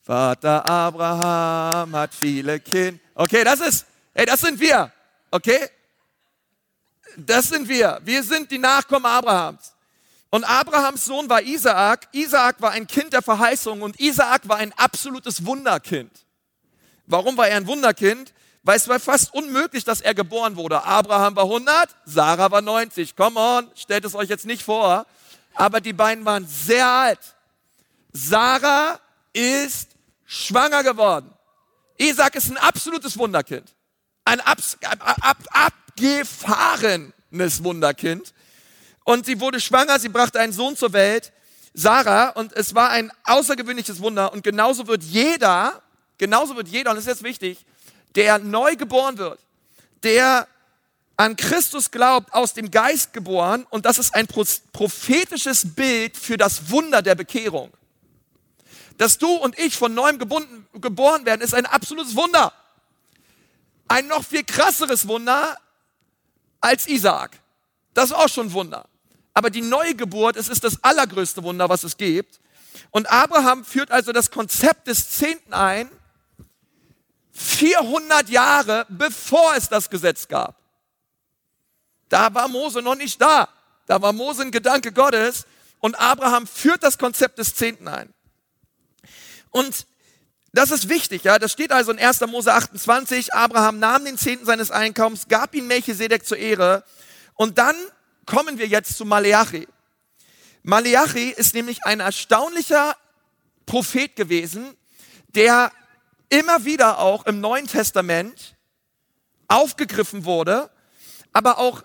[0.00, 2.98] Vater Abraham hat viele Kinder.
[3.14, 4.90] Okay, das ist, hey, das sind wir.
[5.30, 5.68] Okay?
[7.18, 8.00] Das sind wir.
[8.02, 9.74] Wir sind die Nachkommen Abrahams.
[10.34, 12.08] Und Abrahams Sohn war Isaak.
[12.12, 16.10] Isaak war ein Kind der Verheißung und Isaak war ein absolutes Wunderkind.
[17.06, 18.32] Warum war er ein Wunderkind?
[18.62, 20.84] Weil es war fast unmöglich, dass er geboren wurde.
[20.84, 23.14] Abraham war 100, Sarah war 90.
[23.14, 25.04] Come on, stellt es euch jetzt nicht vor.
[25.54, 27.20] Aber die beiden waren sehr alt.
[28.14, 28.98] Sarah
[29.34, 29.90] ist
[30.24, 31.30] schwanger geworden.
[31.98, 33.74] Isaac ist ein absolutes Wunderkind.
[34.24, 34.56] Ein ab,
[35.20, 38.32] ab, abgefahrenes Wunderkind.
[39.04, 41.32] Und sie wurde schwanger, sie brachte einen Sohn zur Welt,
[41.74, 44.32] Sarah, und es war ein außergewöhnliches Wunder.
[44.32, 45.82] Und genauso wird jeder,
[46.18, 47.64] genauso wird jeder, und das ist jetzt wichtig,
[48.14, 49.40] der neu geboren wird,
[50.02, 50.46] der
[51.16, 56.70] an Christus glaubt, aus dem Geist geboren, und das ist ein prophetisches Bild für das
[56.70, 57.72] Wunder der Bekehrung.
[58.98, 62.52] Dass du und ich von neuem gebunden, geboren werden, ist ein absolutes Wunder.
[63.88, 65.58] Ein noch viel krasseres Wunder
[66.60, 67.38] als Isaac.
[67.94, 68.86] Das ist auch schon ein Wunder.
[69.34, 72.40] Aber die neue Geburt, es ist das allergrößte Wunder, was es gibt.
[72.90, 75.90] Und Abraham führt also das Konzept des Zehnten ein,
[77.32, 80.56] 400 Jahre bevor es das Gesetz gab.
[82.08, 83.48] Da war Mose noch nicht da.
[83.86, 85.46] Da war Mose ein Gedanke Gottes
[85.78, 88.12] und Abraham führt das Konzept des Zehnten ein.
[89.50, 89.86] Und
[90.52, 91.38] das ist wichtig, ja.
[91.38, 92.20] Das steht also in 1.
[92.26, 93.32] Mose 28.
[93.32, 96.84] Abraham nahm den Zehnten seines Einkommens, gab ihn Melchisedek zur Ehre.
[97.34, 97.74] Und dann
[98.26, 99.66] kommen wir jetzt zu Maleachi.
[100.62, 102.96] Maleachi ist nämlich ein erstaunlicher
[103.66, 104.76] Prophet gewesen,
[105.28, 105.72] der
[106.28, 108.56] immer wieder auch im Neuen Testament
[109.48, 110.70] aufgegriffen wurde,
[111.32, 111.82] aber auch,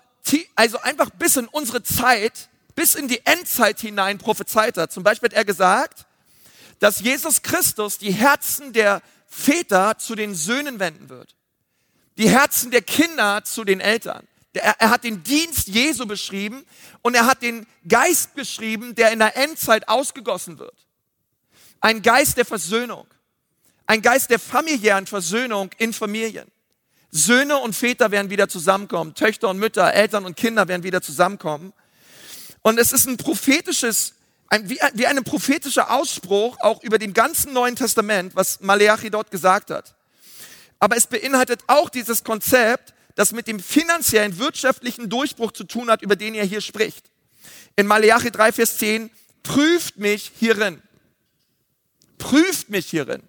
[0.54, 4.92] also einfach bis in unsere Zeit, bis in die Endzeit hinein prophezeit hat.
[4.92, 6.06] Zum Beispiel hat er gesagt,
[6.78, 11.34] dass Jesus Christus die Herzen der Väter zu den Söhnen wenden wird.
[12.16, 14.27] Die Herzen der Kinder zu den Eltern.
[14.54, 16.64] Er, hat den Dienst Jesu beschrieben
[17.02, 20.74] und er hat den Geist beschrieben, der in der Endzeit ausgegossen wird.
[21.80, 23.06] Ein Geist der Versöhnung.
[23.86, 26.50] Ein Geist der familiären Versöhnung in Familien.
[27.10, 29.14] Söhne und Väter werden wieder zusammenkommen.
[29.14, 31.72] Töchter und Mütter, Eltern und Kinder werden wieder zusammenkommen.
[32.62, 34.14] Und es ist ein prophetisches
[34.48, 39.30] ein, wie, wie ein prophetischer Ausspruch auch über dem ganzen Neuen Testament, was Maleachi dort
[39.30, 39.94] gesagt hat.
[40.78, 46.02] Aber es beinhaltet auch dieses Konzept, das mit dem finanziellen, wirtschaftlichen Durchbruch zu tun hat,
[46.02, 47.10] über den er hier spricht.
[47.74, 49.10] In Maleachi 3, Vers 10,
[49.42, 50.80] prüft mich hierin.
[52.18, 53.24] Prüft mich hierin.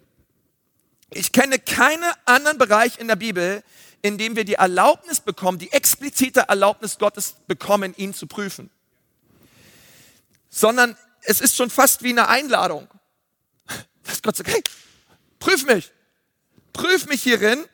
[1.12, 3.64] Ich kenne keinen anderen Bereich in der Bibel,
[4.00, 8.70] in dem wir die Erlaubnis bekommen, die explizite Erlaubnis Gottes bekommen, ihn zu prüfen.
[10.50, 12.86] Sondern es ist schon fast wie eine Einladung.
[14.04, 14.62] Dass Gott sagt, hey,
[15.40, 15.90] prüf mich.
[16.72, 17.64] Prüf mich hierin.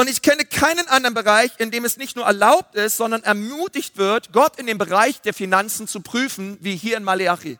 [0.00, 3.98] Und ich kenne keinen anderen Bereich, in dem es nicht nur erlaubt ist, sondern ermutigt
[3.98, 7.58] wird, Gott in dem Bereich der Finanzen zu prüfen, wie hier in Maleachi.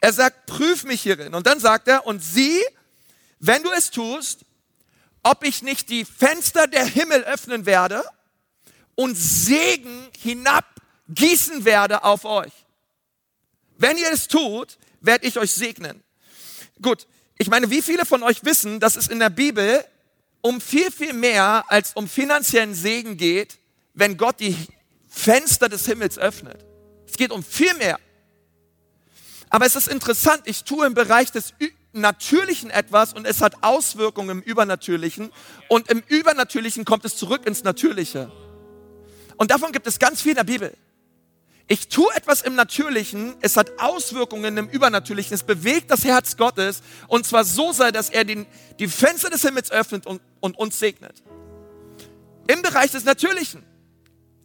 [0.00, 1.36] Er sagt, prüf mich hierin.
[1.36, 2.60] Und dann sagt er, und sieh,
[3.38, 4.40] wenn du es tust,
[5.22, 8.02] ob ich nicht die Fenster der Himmel öffnen werde
[8.96, 10.64] und Segen hinab
[11.10, 12.52] gießen werde auf euch.
[13.78, 16.02] Wenn ihr es tut, werde ich euch segnen.
[16.82, 17.06] Gut,
[17.38, 19.84] ich meine, wie viele von euch wissen, dass es in der Bibel
[20.42, 23.58] um viel, viel mehr als um finanziellen Segen geht,
[23.94, 24.56] wenn Gott die
[25.08, 26.64] Fenster des Himmels öffnet.
[27.06, 27.98] Es geht um viel mehr.
[29.50, 31.52] Aber es ist interessant, ich tue im Bereich des
[31.92, 35.32] Natürlichen etwas und es hat Auswirkungen im Übernatürlichen
[35.68, 38.30] und im Übernatürlichen kommt es zurück ins Natürliche.
[39.36, 40.76] Und davon gibt es ganz viel in der Bibel.
[41.72, 46.82] Ich tue etwas im Natürlichen, es hat Auswirkungen im Übernatürlichen, es bewegt das Herz Gottes
[47.06, 48.44] und zwar so sehr, dass er den,
[48.80, 51.22] die Fenster des Himmels öffnet und, und uns segnet.
[52.48, 53.62] Im Bereich des Natürlichen.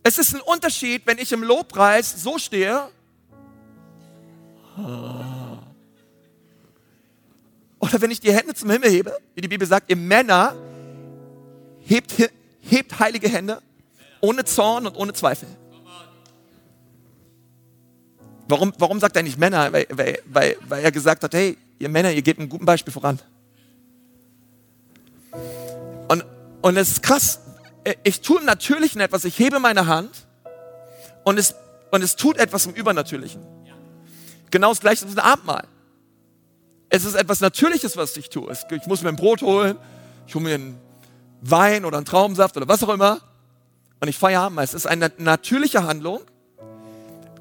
[0.03, 2.89] Es ist ein Unterschied, wenn ich im Lobpreis so stehe.
[7.79, 10.55] Oder wenn ich die Hände zum Himmel hebe, wie die Bibel sagt, ihr Männer,
[11.85, 12.13] hebt,
[12.61, 13.63] hebt heilige Hände
[14.21, 15.47] ohne Zorn und ohne Zweifel.
[18.47, 19.73] Warum, warum sagt er nicht Männer?
[19.73, 22.93] Weil, weil, weil, weil er gesagt hat, hey, ihr Männer, ihr gebt ein gutes Beispiel
[22.93, 23.19] voran.
[26.07, 26.23] Und,
[26.61, 27.39] und es ist krass,
[28.03, 30.27] ich tue im Natürlichen etwas, ich hebe meine Hand
[31.23, 31.55] und es,
[31.91, 33.41] und es tut etwas im Übernatürlichen.
[34.51, 35.65] Genau das gleiche ist ein Abendmahl.
[36.89, 38.51] Es ist etwas Natürliches, was ich tue.
[38.69, 39.77] Ich muss mir ein Brot holen,
[40.27, 40.77] ich hole mir einen
[41.41, 43.21] Wein oder einen Traubensaft oder was auch immer
[43.99, 44.65] und ich feiere Abendmahl.
[44.65, 46.21] Es ist eine natürliche Handlung,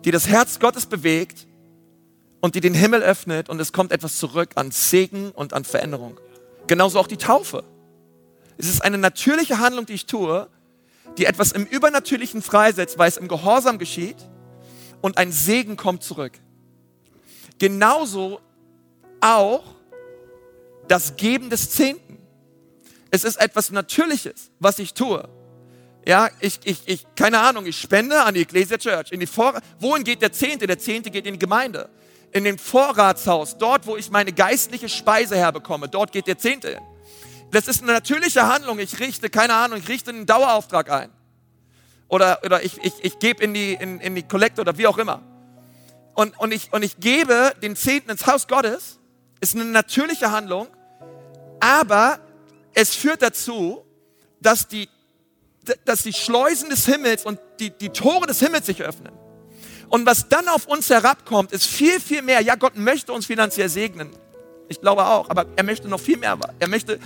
[0.04, 1.46] die das Herz Gottes bewegt
[2.40, 6.20] und die den Himmel öffnet und es kommt etwas zurück an Segen und an Veränderung.
[6.66, 7.64] Genauso auch die Taufe.
[8.58, 10.48] Es ist eine natürliche Handlung, die ich tue,
[11.18, 14.16] die etwas im Übernatürlichen freisetzt, weil es im Gehorsam geschieht
[15.00, 16.32] und ein Segen kommt zurück.
[17.58, 18.40] Genauso
[19.20, 19.64] auch
[20.88, 22.18] das Geben des Zehnten.
[23.10, 25.28] Es ist etwas Natürliches, was ich tue.
[26.06, 29.10] Ja, ich, ich, ich, keine Ahnung, ich spende an die Ecclesia Church.
[29.10, 30.66] In die Vor Wohin geht der Zehnte?
[30.66, 31.88] Der Zehnte geht in die Gemeinde.
[32.32, 36.82] In den Vorratshaus, dort, wo ich meine geistliche Speise herbekomme, dort geht der Zehnte hin.
[37.52, 38.78] Das ist eine natürliche Handlung.
[38.80, 41.10] Ich richte, keine Ahnung, ich richte einen Dauerauftrag ein.
[42.08, 44.98] Oder, oder ich, ich, ich gebe in die, in, in die Kollekte oder wie auch
[44.98, 45.22] immer.
[46.14, 48.98] Und, und, ich, und ich gebe den Zehnten ins Haus Gottes.
[49.40, 50.68] Ist eine natürliche Handlung.
[51.60, 52.18] Aber
[52.74, 53.84] es führt dazu,
[54.40, 54.88] dass die
[55.85, 59.12] dass die Schleusen des Himmels und die, die Tore des Himmels sich öffnen.
[59.88, 62.40] Und was dann auf uns herabkommt, ist viel, viel mehr.
[62.40, 64.11] Ja, Gott möchte uns finanziell segnen.
[64.68, 66.38] Ich glaube auch, aber er möchte noch viel mehr.
[66.59, 66.98] Er möchte,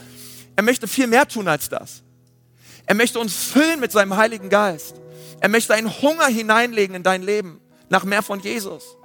[0.56, 2.02] er möchte viel mehr tun als das.
[2.86, 4.94] Er möchte uns füllen mit seinem Heiligen Geist.
[5.40, 8.96] Er möchte einen Hunger hineinlegen in dein Leben nach mehr von Jesus.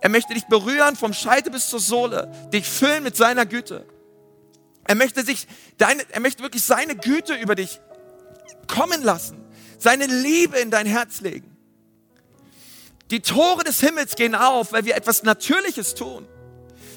[0.00, 3.84] Er möchte dich berühren vom Scheite bis zur Sohle, dich füllen mit seiner Güte.
[4.84, 7.80] Er möchte sich, deine, er möchte wirklich seine Güte über dich
[8.70, 9.44] kommen lassen,
[9.78, 11.56] seine Liebe in dein Herz legen.
[13.10, 16.26] Die Tore des Himmels gehen auf, weil wir etwas Natürliches tun.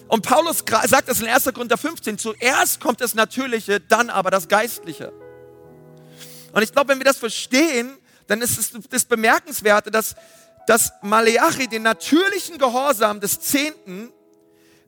[0.08, 1.46] Und Paulus sagt das in 1.
[1.46, 5.12] Korinther 15, zuerst kommt das Natürliche, dann aber das Geistliche.
[6.52, 10.16] Und ich glaube, wenn wir das verstehen, dann ist es das Bemerkenswerte, dass,
[10.68, 14.12] dass Maleachi den natürlichen Gehorsam des Zehnten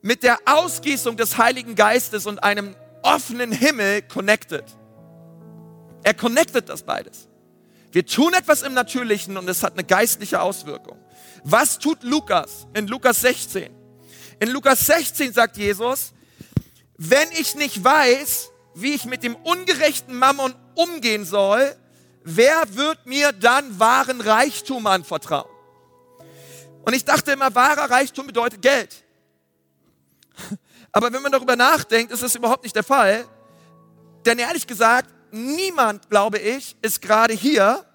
[0.02, 4.64] mit der Ausgießung des Heiligen Geistes und einem offenen Himmel connected.
[6.06, 7.28] Er connectet das beides.
[7.92, 11.04] Wir tun etwas im Natürlichen und es hat eine geistliche Auswirkung.
[11.44, 13.76] Was tut Lukas in Lukas 16?
[14.40, 16.14] In Lukas 16 sagt Jesus,
[16.96, 21.76] wenn ich nicht weiß, wie ich mit dem ungerechten Mammon umgehen soll,
[22.24, 25.50] wer wird mir dann wahren Reichtum anvertrauen?
[26.84, 29.04] Und ich dachte immer, wahrer Reichtum bedeutet Geld.
[30.92, 33.26] Aber wenn man darüber nachdenkt, ist das überhaupt nicht der Fall.
[34.24, 37.86] Denn ehrlich gesagt, niemand, glaube ich, ist gerade hier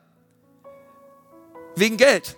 [1.74, 2.36] wegen Geld.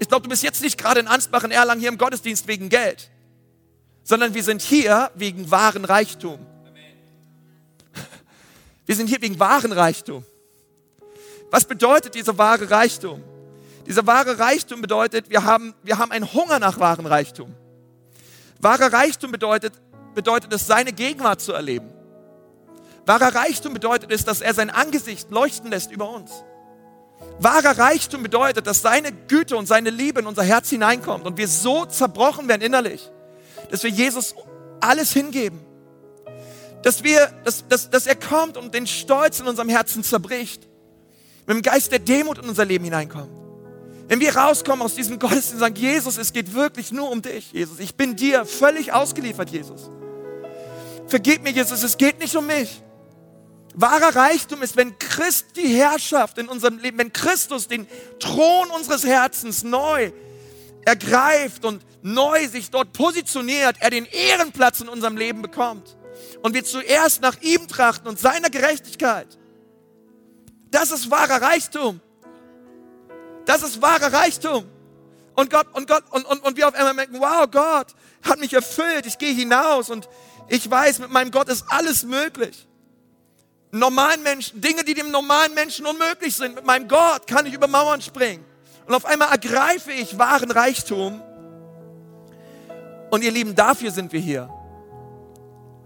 [0.00, 2.68] Ich glaube, du bist jetzt nicht gerade in Ansbach in Erlangen hier im Gottesdienst wegen
[2.68, 3.10] Geld,
[4.02, 6.44] sondern wir sind hier wegen wahren Reichtum.
[8.86, 10.26] Wir sind hier wegen wahren Reichtum.
[11.50, 13.22] Was bedeutet dieser wahre Reichtum?
[13.86, 17.54] Dieser wahre Reichtum bedeutet, wir haben, wir haben einen Hunger nach wahren Reichtum.
[18.60, 19.72] Wahrer Reichtum bedeutet,
[20.14, 21.93] bedeutet es, seine Gegenwart zu erleben.
[23.06, 26.30] Wahrer Reichtum bedeutet es, dass er sein Angesicht leuchten lässt über uns.
[27.38, 31.48] Wahrer Reichtum bedeutet, dass seine Güte und seine Liebe in unser Herz hineinkommt und wir
[31.48, 33.10] so zerbrochen werden innerlich,
[33.70, 34.34] dass wir Jesus
[34.80, 35.60] alles hingeben.
[36.82, 40.68] Dass, wir, dass, dass, dass er kommt und den Stolz in unserem Herzen zerbricht.
[41.46, 43.30] Mit dem Geist der Demut in unser Leben hineinkommt.
[44.06, 47.52] Wenn wir rauskommen aus diesem Gottesdienst und sagen, Jesus, es geht wirklich nur um dich,
[47.52, 47.78] Jesus.
[47.80, 49.90] Ich bin dir völlig ausgeliefert, Jesus.
[51.06, 52.82] Vergib mir, Jesus, es geht nicht um mich.
[53.74, 57.86] Wahrer Reichtum ist, wenn Christi Herrschaft in unserem Leben, wenn Christus den
[58.20, 60.12] Thron unseres Herzens neu
[60.84, 65.96] ergreift und neu sich dort positioniert, er den Ehrenplatz in unserem Leben bekommt
[66.42, 69.38] und wir zuerst nach ihm trachten und seiner Gerechtigkeit.
[70.70, 72.00] Das ist wahrer Reichtum.
[73.46, 74.64] Das ist wahrer Reichtum.
[75.34, 77.88] Und Gott, und Gott, und, und, und wir auf einmal merken, wow, Gott
[78.22, 80.08] hat mich erfüllt, ich gehe hinaus und
[80.48, 82.68] ich weiß, mit meinem Gott ist alles möglich.
[83.74, 87.66] Normalen Menschen, Dinge, die dem normalen Menschen unmöglich sind, mit meinem Gott kann ich über
[87.66, 88.44] Mauern springen.
[88.86, 91.20] Und auf einmal ergreife ich wahren Reichtum.
[93.10, 94.48] Und ihr Lieben, dafür sind wir hier.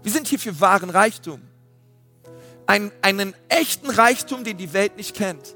[0.03, 1.41] Wir sind hier für wahren Reichtum.
[2.67, 5.55] Ein, einen echten Reichtum, den die Welt nicht kennt.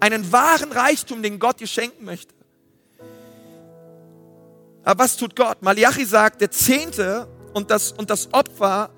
[0.00, 2.32] Einen wahren Reichtum, den Gott dir schenken möchte.
[4.84, 5.60] Aber was tut Gott?
[5.60, 8.88] Malachi sagt, der Zehnte und das, und das Opfer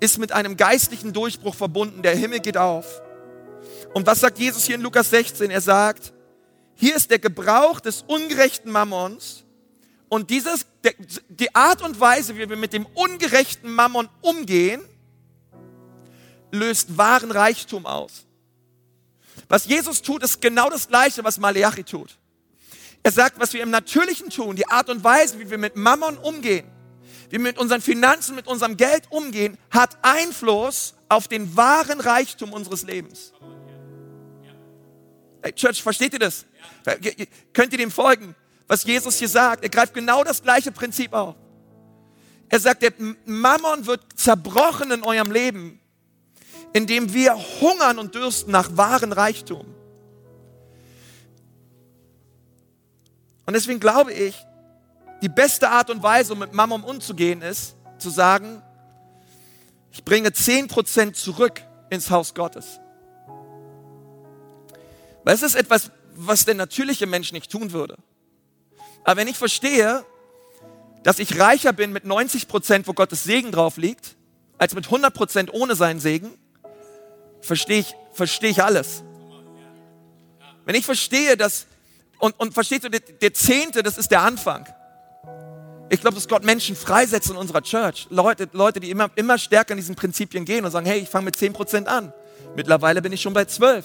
[0.00, 2.02] ist mit einem geistlichen Durchbruch verbunden.
[2.02, 3.02] Der Himmel geht auf.
[3.92, 5.50] Und was sagt Jesus hier in Lukas 16?
[5.50, 6.12] Er sagt,
[6.74, 9.44] hier ist der Gebrauch des ungerechten Mammons
[10.08, 10.66] und dieses,
[11.28, 14.82] die Art und Weise, wie wir mit dem ungerechten Mammon umgehen,
[16.50, 18.26] löst wahren Reichtum aus.
[19.48, 22.16] Was Jesus tut, ist genau das Gleiche, was Malachi tut.
[23.02, 26.16] Er sagt, was wir im Natürlichen tun, die Art und Weise, wie wir mit Mammon
[26.16, 26.66] umgehen,
[27.28, 32.52] wie wir mit unseren Finanzen, mit unserem Geld umgehen, hat Einfluss auf den wahren Reichtum
[32.52, 33.32] unseres Lebens.
[35.42, 36.46] Hey, Church, versteht ihr das?
[37.52, 38.34] Könnt ihr dem folgen,
[38.66, 39.62] was Jesus hier sagt?
[39.62, 41.34] Er greift genau das gleiche Prinzip auf.
[42.48, 42.92] Er sagt, der
[43.24, 45.80] Mammon wird zerbrochen in eurem Leben,
[46.72, 49.74] indem wir hungern und dürsten nach wahren Reichtum.
[53.46, 54.34] Und deswegen glaube ich,
[55.24, 58.62] die beste Art und Weise, um mit Mammon umzugehen, ist zu sagen,
[59.90, 62.78] ich bringe 10% zurück ins Haus Gottes.
[65.24, 67.96] Weil es ist etwas, was der natürliche Mensch nicht tun würde.
[69.02, 70.04] Aber wenn ich verstehe,
[71.04, 74.16] dass ich reicher bin mit 90 Prozent, wo Gottes Segen drauf liegt,
[74.58, 76.36] als mit 100 Prozent ohne seinen Segen,
[77.40, 79.02] verstehe ich, verstehe ich alles.
[80.66, 81.66] Wenn ich verstehe, dass,
[82.18, 84.66] und, und verstehst du, der Zehnte, das ist der Anfang.
[85.90, 88.06] Ich glaube, dass Gott Menschen freisetzt in unserer Church.
[88.10, 91.26] Leute, Leute die immer, immer stärker in diesen Prinzipien gehen und sagen, hey, ich fange
[91.26, 92.12] mit 10 Prozent an.
[92.56, 93.84] Mittlerweile bin ich schon bei 12.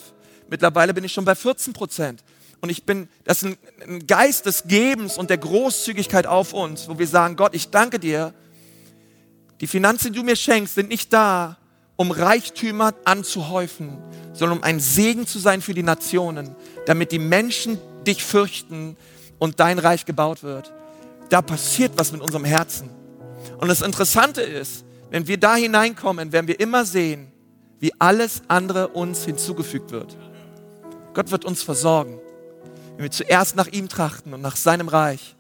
[0.50, 2.24] Mittlerweile bin ich schon bei 14 Prozent.
[2.62, 6.98] Und ich bin, das ist ein Geist des Gebens und der Großzügigkeit auf uns, wo
[6.98, 8.34] wir sagen, Gott, ich danke dir.
[9.62, 11.58] Die Finanzen, die du mir schenkst, sind nicht da,
[11.96, 13.98] um Reichtümer anzuhäufen,
[14.34, 17.78] sondern um ein Segen zu sein für die Nationen, damit die Menschen
[18.08, 18.96] dich fürchten
[19.38, 20.74] und dein Reich gebaut wird.
[21.30, 22.90] Da passiert was mit unserem Herzen.
[23.60, 27.32] Und das Interessante ist, wenn wir da hineinkommen, werden wir immer sehen,
[27.80, 30.18] wie alles andere uns hinzugefügt wird.
[31.14, 32.20] Gott wird uns versorgen,
[32.96, 35.36] wenn wir zuerst nach ihm trachten und nach seinem Reich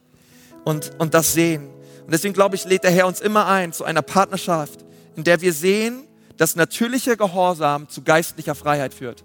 [0.63, 1.69] und, und das sehen.
[2.05, 4.85] Und deswegen glaube ich, lädt der Herr uns immer ein zu einer Partnerschaft,
[5.15, 6.03] in der wir sehen,
[6.37, 9.23] dass natürlicher Gehorsam zu geistlicher Freiheit führt.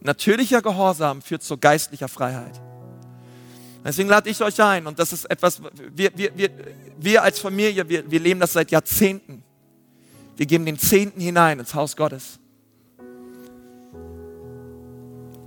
[0.00, 2.60] Natürlicher Gehorsam führt zu geistlicher Freiheit.
[3.84, 5.60] Deswegen lade ich euch ein und das ist etwas,
[5.94, 6.50] wir, wir, wir,
[6.98, 9.44] wir als Familie, wir, wir leben das seit Jahrzehnten.
[10.36, 12.40] Wir geben den Zehnten hinein ins Haus Gottes.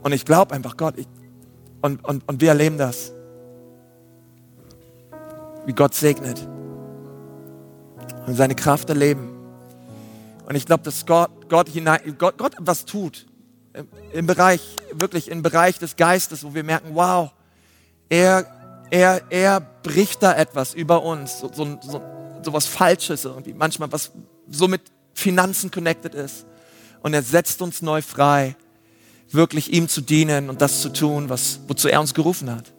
[0.04, 1.08] Und ich glaube einfach, Gott, ich,
[1.82, 3.12] und, und, und wir erleben das.
[5.66, 6.48] Wie Gott segnet.
[8.28, 9.36] Und seine Kraft erleben.
[10.48, 13.26] Und ich glaube, dass Gott, Gott, hinein, Gott, Gott was tut.
[14.14, 14.62] Im Bereich,
[14.94, 17.32] wirklich im Bereich des Geistes, wo wir merken, wow,
[18.10, 18.46] er,
[18.90, 21.40] er, er bricht da etwas über uns.
[21.40, 22.02] So, so, so,
[22.42, 23.54] so was Falsches irgendwie.
[23.54, 24.12] Manchmal was
[24.50, 24.82] so mit
[25.14, 26.46] Finanzen connected ist.
[27.02, 28.56] Und er setzt uns neu frei
[29.30, 32.74] wirklich ihm zu dienen und das zu tun, was, wozu er uns gerufen hat.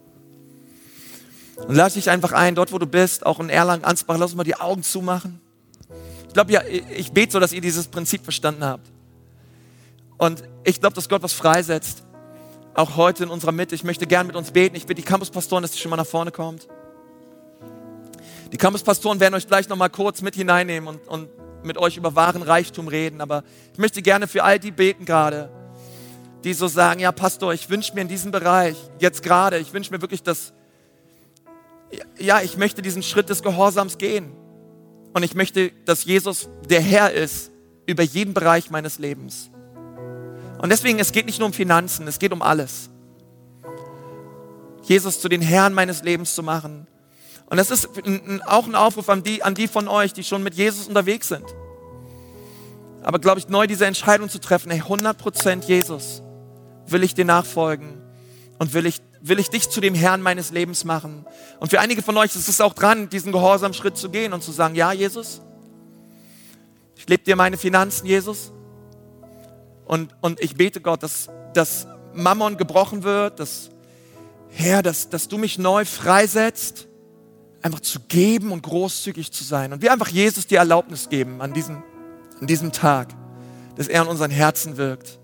[1.67, 4.37] Und lass dich einfach ein, dort wo du bist, auch in Erlangen, Ansbach, lass uns
[4.37, 5.39] mal die Augen zumachen.
[6.27, 8.89] Ich glaube, ja, ich bete so, dass ihr dieses Prinzip verstanden habt.
[10.17, 12.03] Und ich glaube, dass Gott was freisetzt.
[12.79, 13.75] Auch heute in unserer Mitte.
[13.75, 14.77] Ich möchte gern mit uns beten.
[14.77, 16.69] Ich bitte die Campuspastoren, dass ihr schon mal nach vorne kommt.
[18.53, 21.29] Die Campuspastoren werden euch gleich noch mal kurz mit hineinnehmen und, und
[21.65, 23.19] mit euch über wahren Reichtum reden.
[23.19, 25.49] Aber ich möchte gerne für all die beten gerade,
[26.45, 29.91] die so sagen, ja Pastor, ich wünsche mir in diesem Bereich, jetzt gerade, ich wünsche
[29.91, 30.53] mir wirklich das,
[32.17, 34.31] ja, ich möchte diesen Schritt des Gehorsams gehen.
[35.13, 37.51] Und ich möchte, dass Jesus der Herr ist
[37.87, 39.51] über jeden Bereich meines Lebens.
[40.59, 42.89] Und deswegen, es geht nicht nur um Finanzen, es geht um alles.
[44.83, 46.85] Jesus zu den Herrn meines Lebens zu machen.
[47.45, 47.89] Und das ist
[48.45, 51.45] auch ein Aufruf an die, an die von euch, die schon mit Jesus unterwegs sind.
[53.01, 56.21] Aber glaube ich, neu diese Entscheidung zu treffen, hey, 100% Jesus
[56.87, 58.01] will ich dir nachfolgen
[58.57, 61.25] und will ich, will ich dich zu dem Herrn meines Lebens machen.
[61.59, 64.43] Und für einige von euch ist es auch dran, diesen gehorsamen Schritt zu gehen und
[64.43, 65.41] zu sagen, ja, Jesus,
[66.97, 68.51] ich lebe dir meine Finanzen, Jesus.
[69.89, 73.71] Und, und ich bete Gott, dass, dass Mammon gebrochen wird, dass,
[74.49, 76.87] Herr, dass, dass du mich neu freisetzt,
[77.63, 79.73] einfach zu geben und großzügig zu sein.
[79.73, 81.81] Und wir einfach Jesus die Erlaubnis geben an diesem,
[82.39, 83.15] an diesem Tag,
[83.77, 85.17] dass er in unseren Herzen wirkt.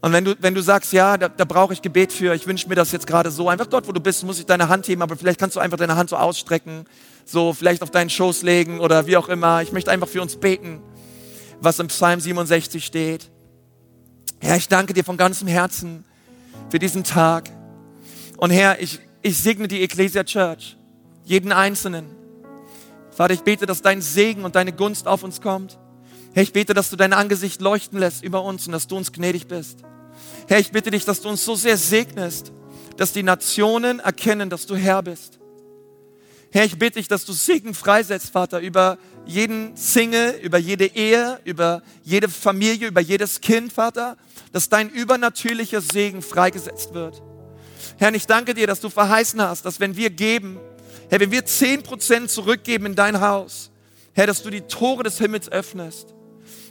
[0.00, 2.70] Und wenn du, wenn du sagst, ja, da, da brauche ich Gebet für, ich wünsche
[2.70, 5.02] mir das jetzt gerade so, einfach dort, wo du bist, muss ich deine Hand heben,
[5.02, 6.86] aber vielleicht kannst du einfach deine Hand so ausstrecken,
[7.26, 9.60] so vielleicht auf deinen Schoß legen oder wie auch immer.
[9.60, 10.80] Ich möchte einfach für uns beten,
[11.64, 13.30] was im Psalm 67 steht.
[14.40, 16.04] Herr, ich danke dir von ganzem Herzen
[16.70, 17.50] für diesen Tag.
[18.36, 20.76] Und Herr, ich, ich segne die Ecclesia Church,
[21.24, 22.06] jeden Einzelnen.
[23.10, 25.78] Vater, ich bete, dass dein Segen und deine Gunst auf uns kommt.
[26.34, 29.12] Herr, ich bete, dass du dein Angesicht leuchten lässt über uns und dass du uns
[29.12, 29.78] gnädig bist.
[30.48, 32.52] Herr, ich bitte dich, dass du uns so sehr segnest,
[32.96, 35.38] dass die Nationen erkennen, dass du Herr bist.
[36.54, 38.96] Herr, ich bitte dich, dass du Segen freisetzt, Vater, über
[39.26, 44.16] jeden Single, über jede Ehe, über jede Familie, über jedes Kind, Vater,
[44.52, 47.20] dass dein übernatürlicher Segen freigesetzt wird.
[47.98, 50.60] Herr, ich danke dir, dass du verheißen hast, dass wenn wir geben,
[51.10, 53.72] Herr, wenn wir zehn Prozent zurückgeben in dein Haus,
[54.12, 56.14] Herr, dass du die Tore des Himmels öffnest.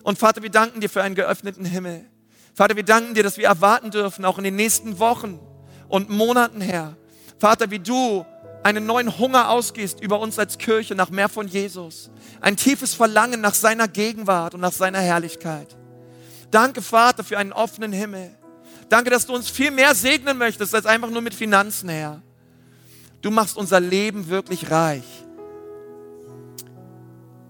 [0.04, 2.06] Und Vater, wir danken dir für einen geöffneten Himmel.
[2.54, 5.42] Vater, wir danken dir, dass wir erwarten dürfen, auch in den nächsten Wochen
[5.90, 6.96] und Monaten, Herr.
[7.38, 8.26] Vater, wie du
[8.64, 12.10] einen neuen Hunger ausgehst über uns als Kirche nach mehr von Jesus.
[12.42, 15.76] Ein tiefes Verlangen nach seiner Gegenwart und nach seiner Herrlichkeit.
[16.52, 18.36] Danke, Vater, für einen offenen Himmel.
[18.90, 22.22] Danke, dass du uns viel mehr segnen möchtest als einfach nur mit Finanzen, Herr.
[23.22, 25.06] Du machst unser Leben wirklich reich.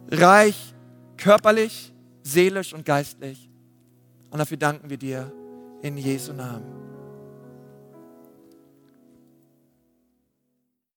[0.10, 0.74] Reich
[1.18, 1.92] körperlich,
[2.22, 3.50] seelisch und geistlich.
[4.30, 5.32] Und dafür danken wir dir
[5.82, 6.93] in Jesu Namen.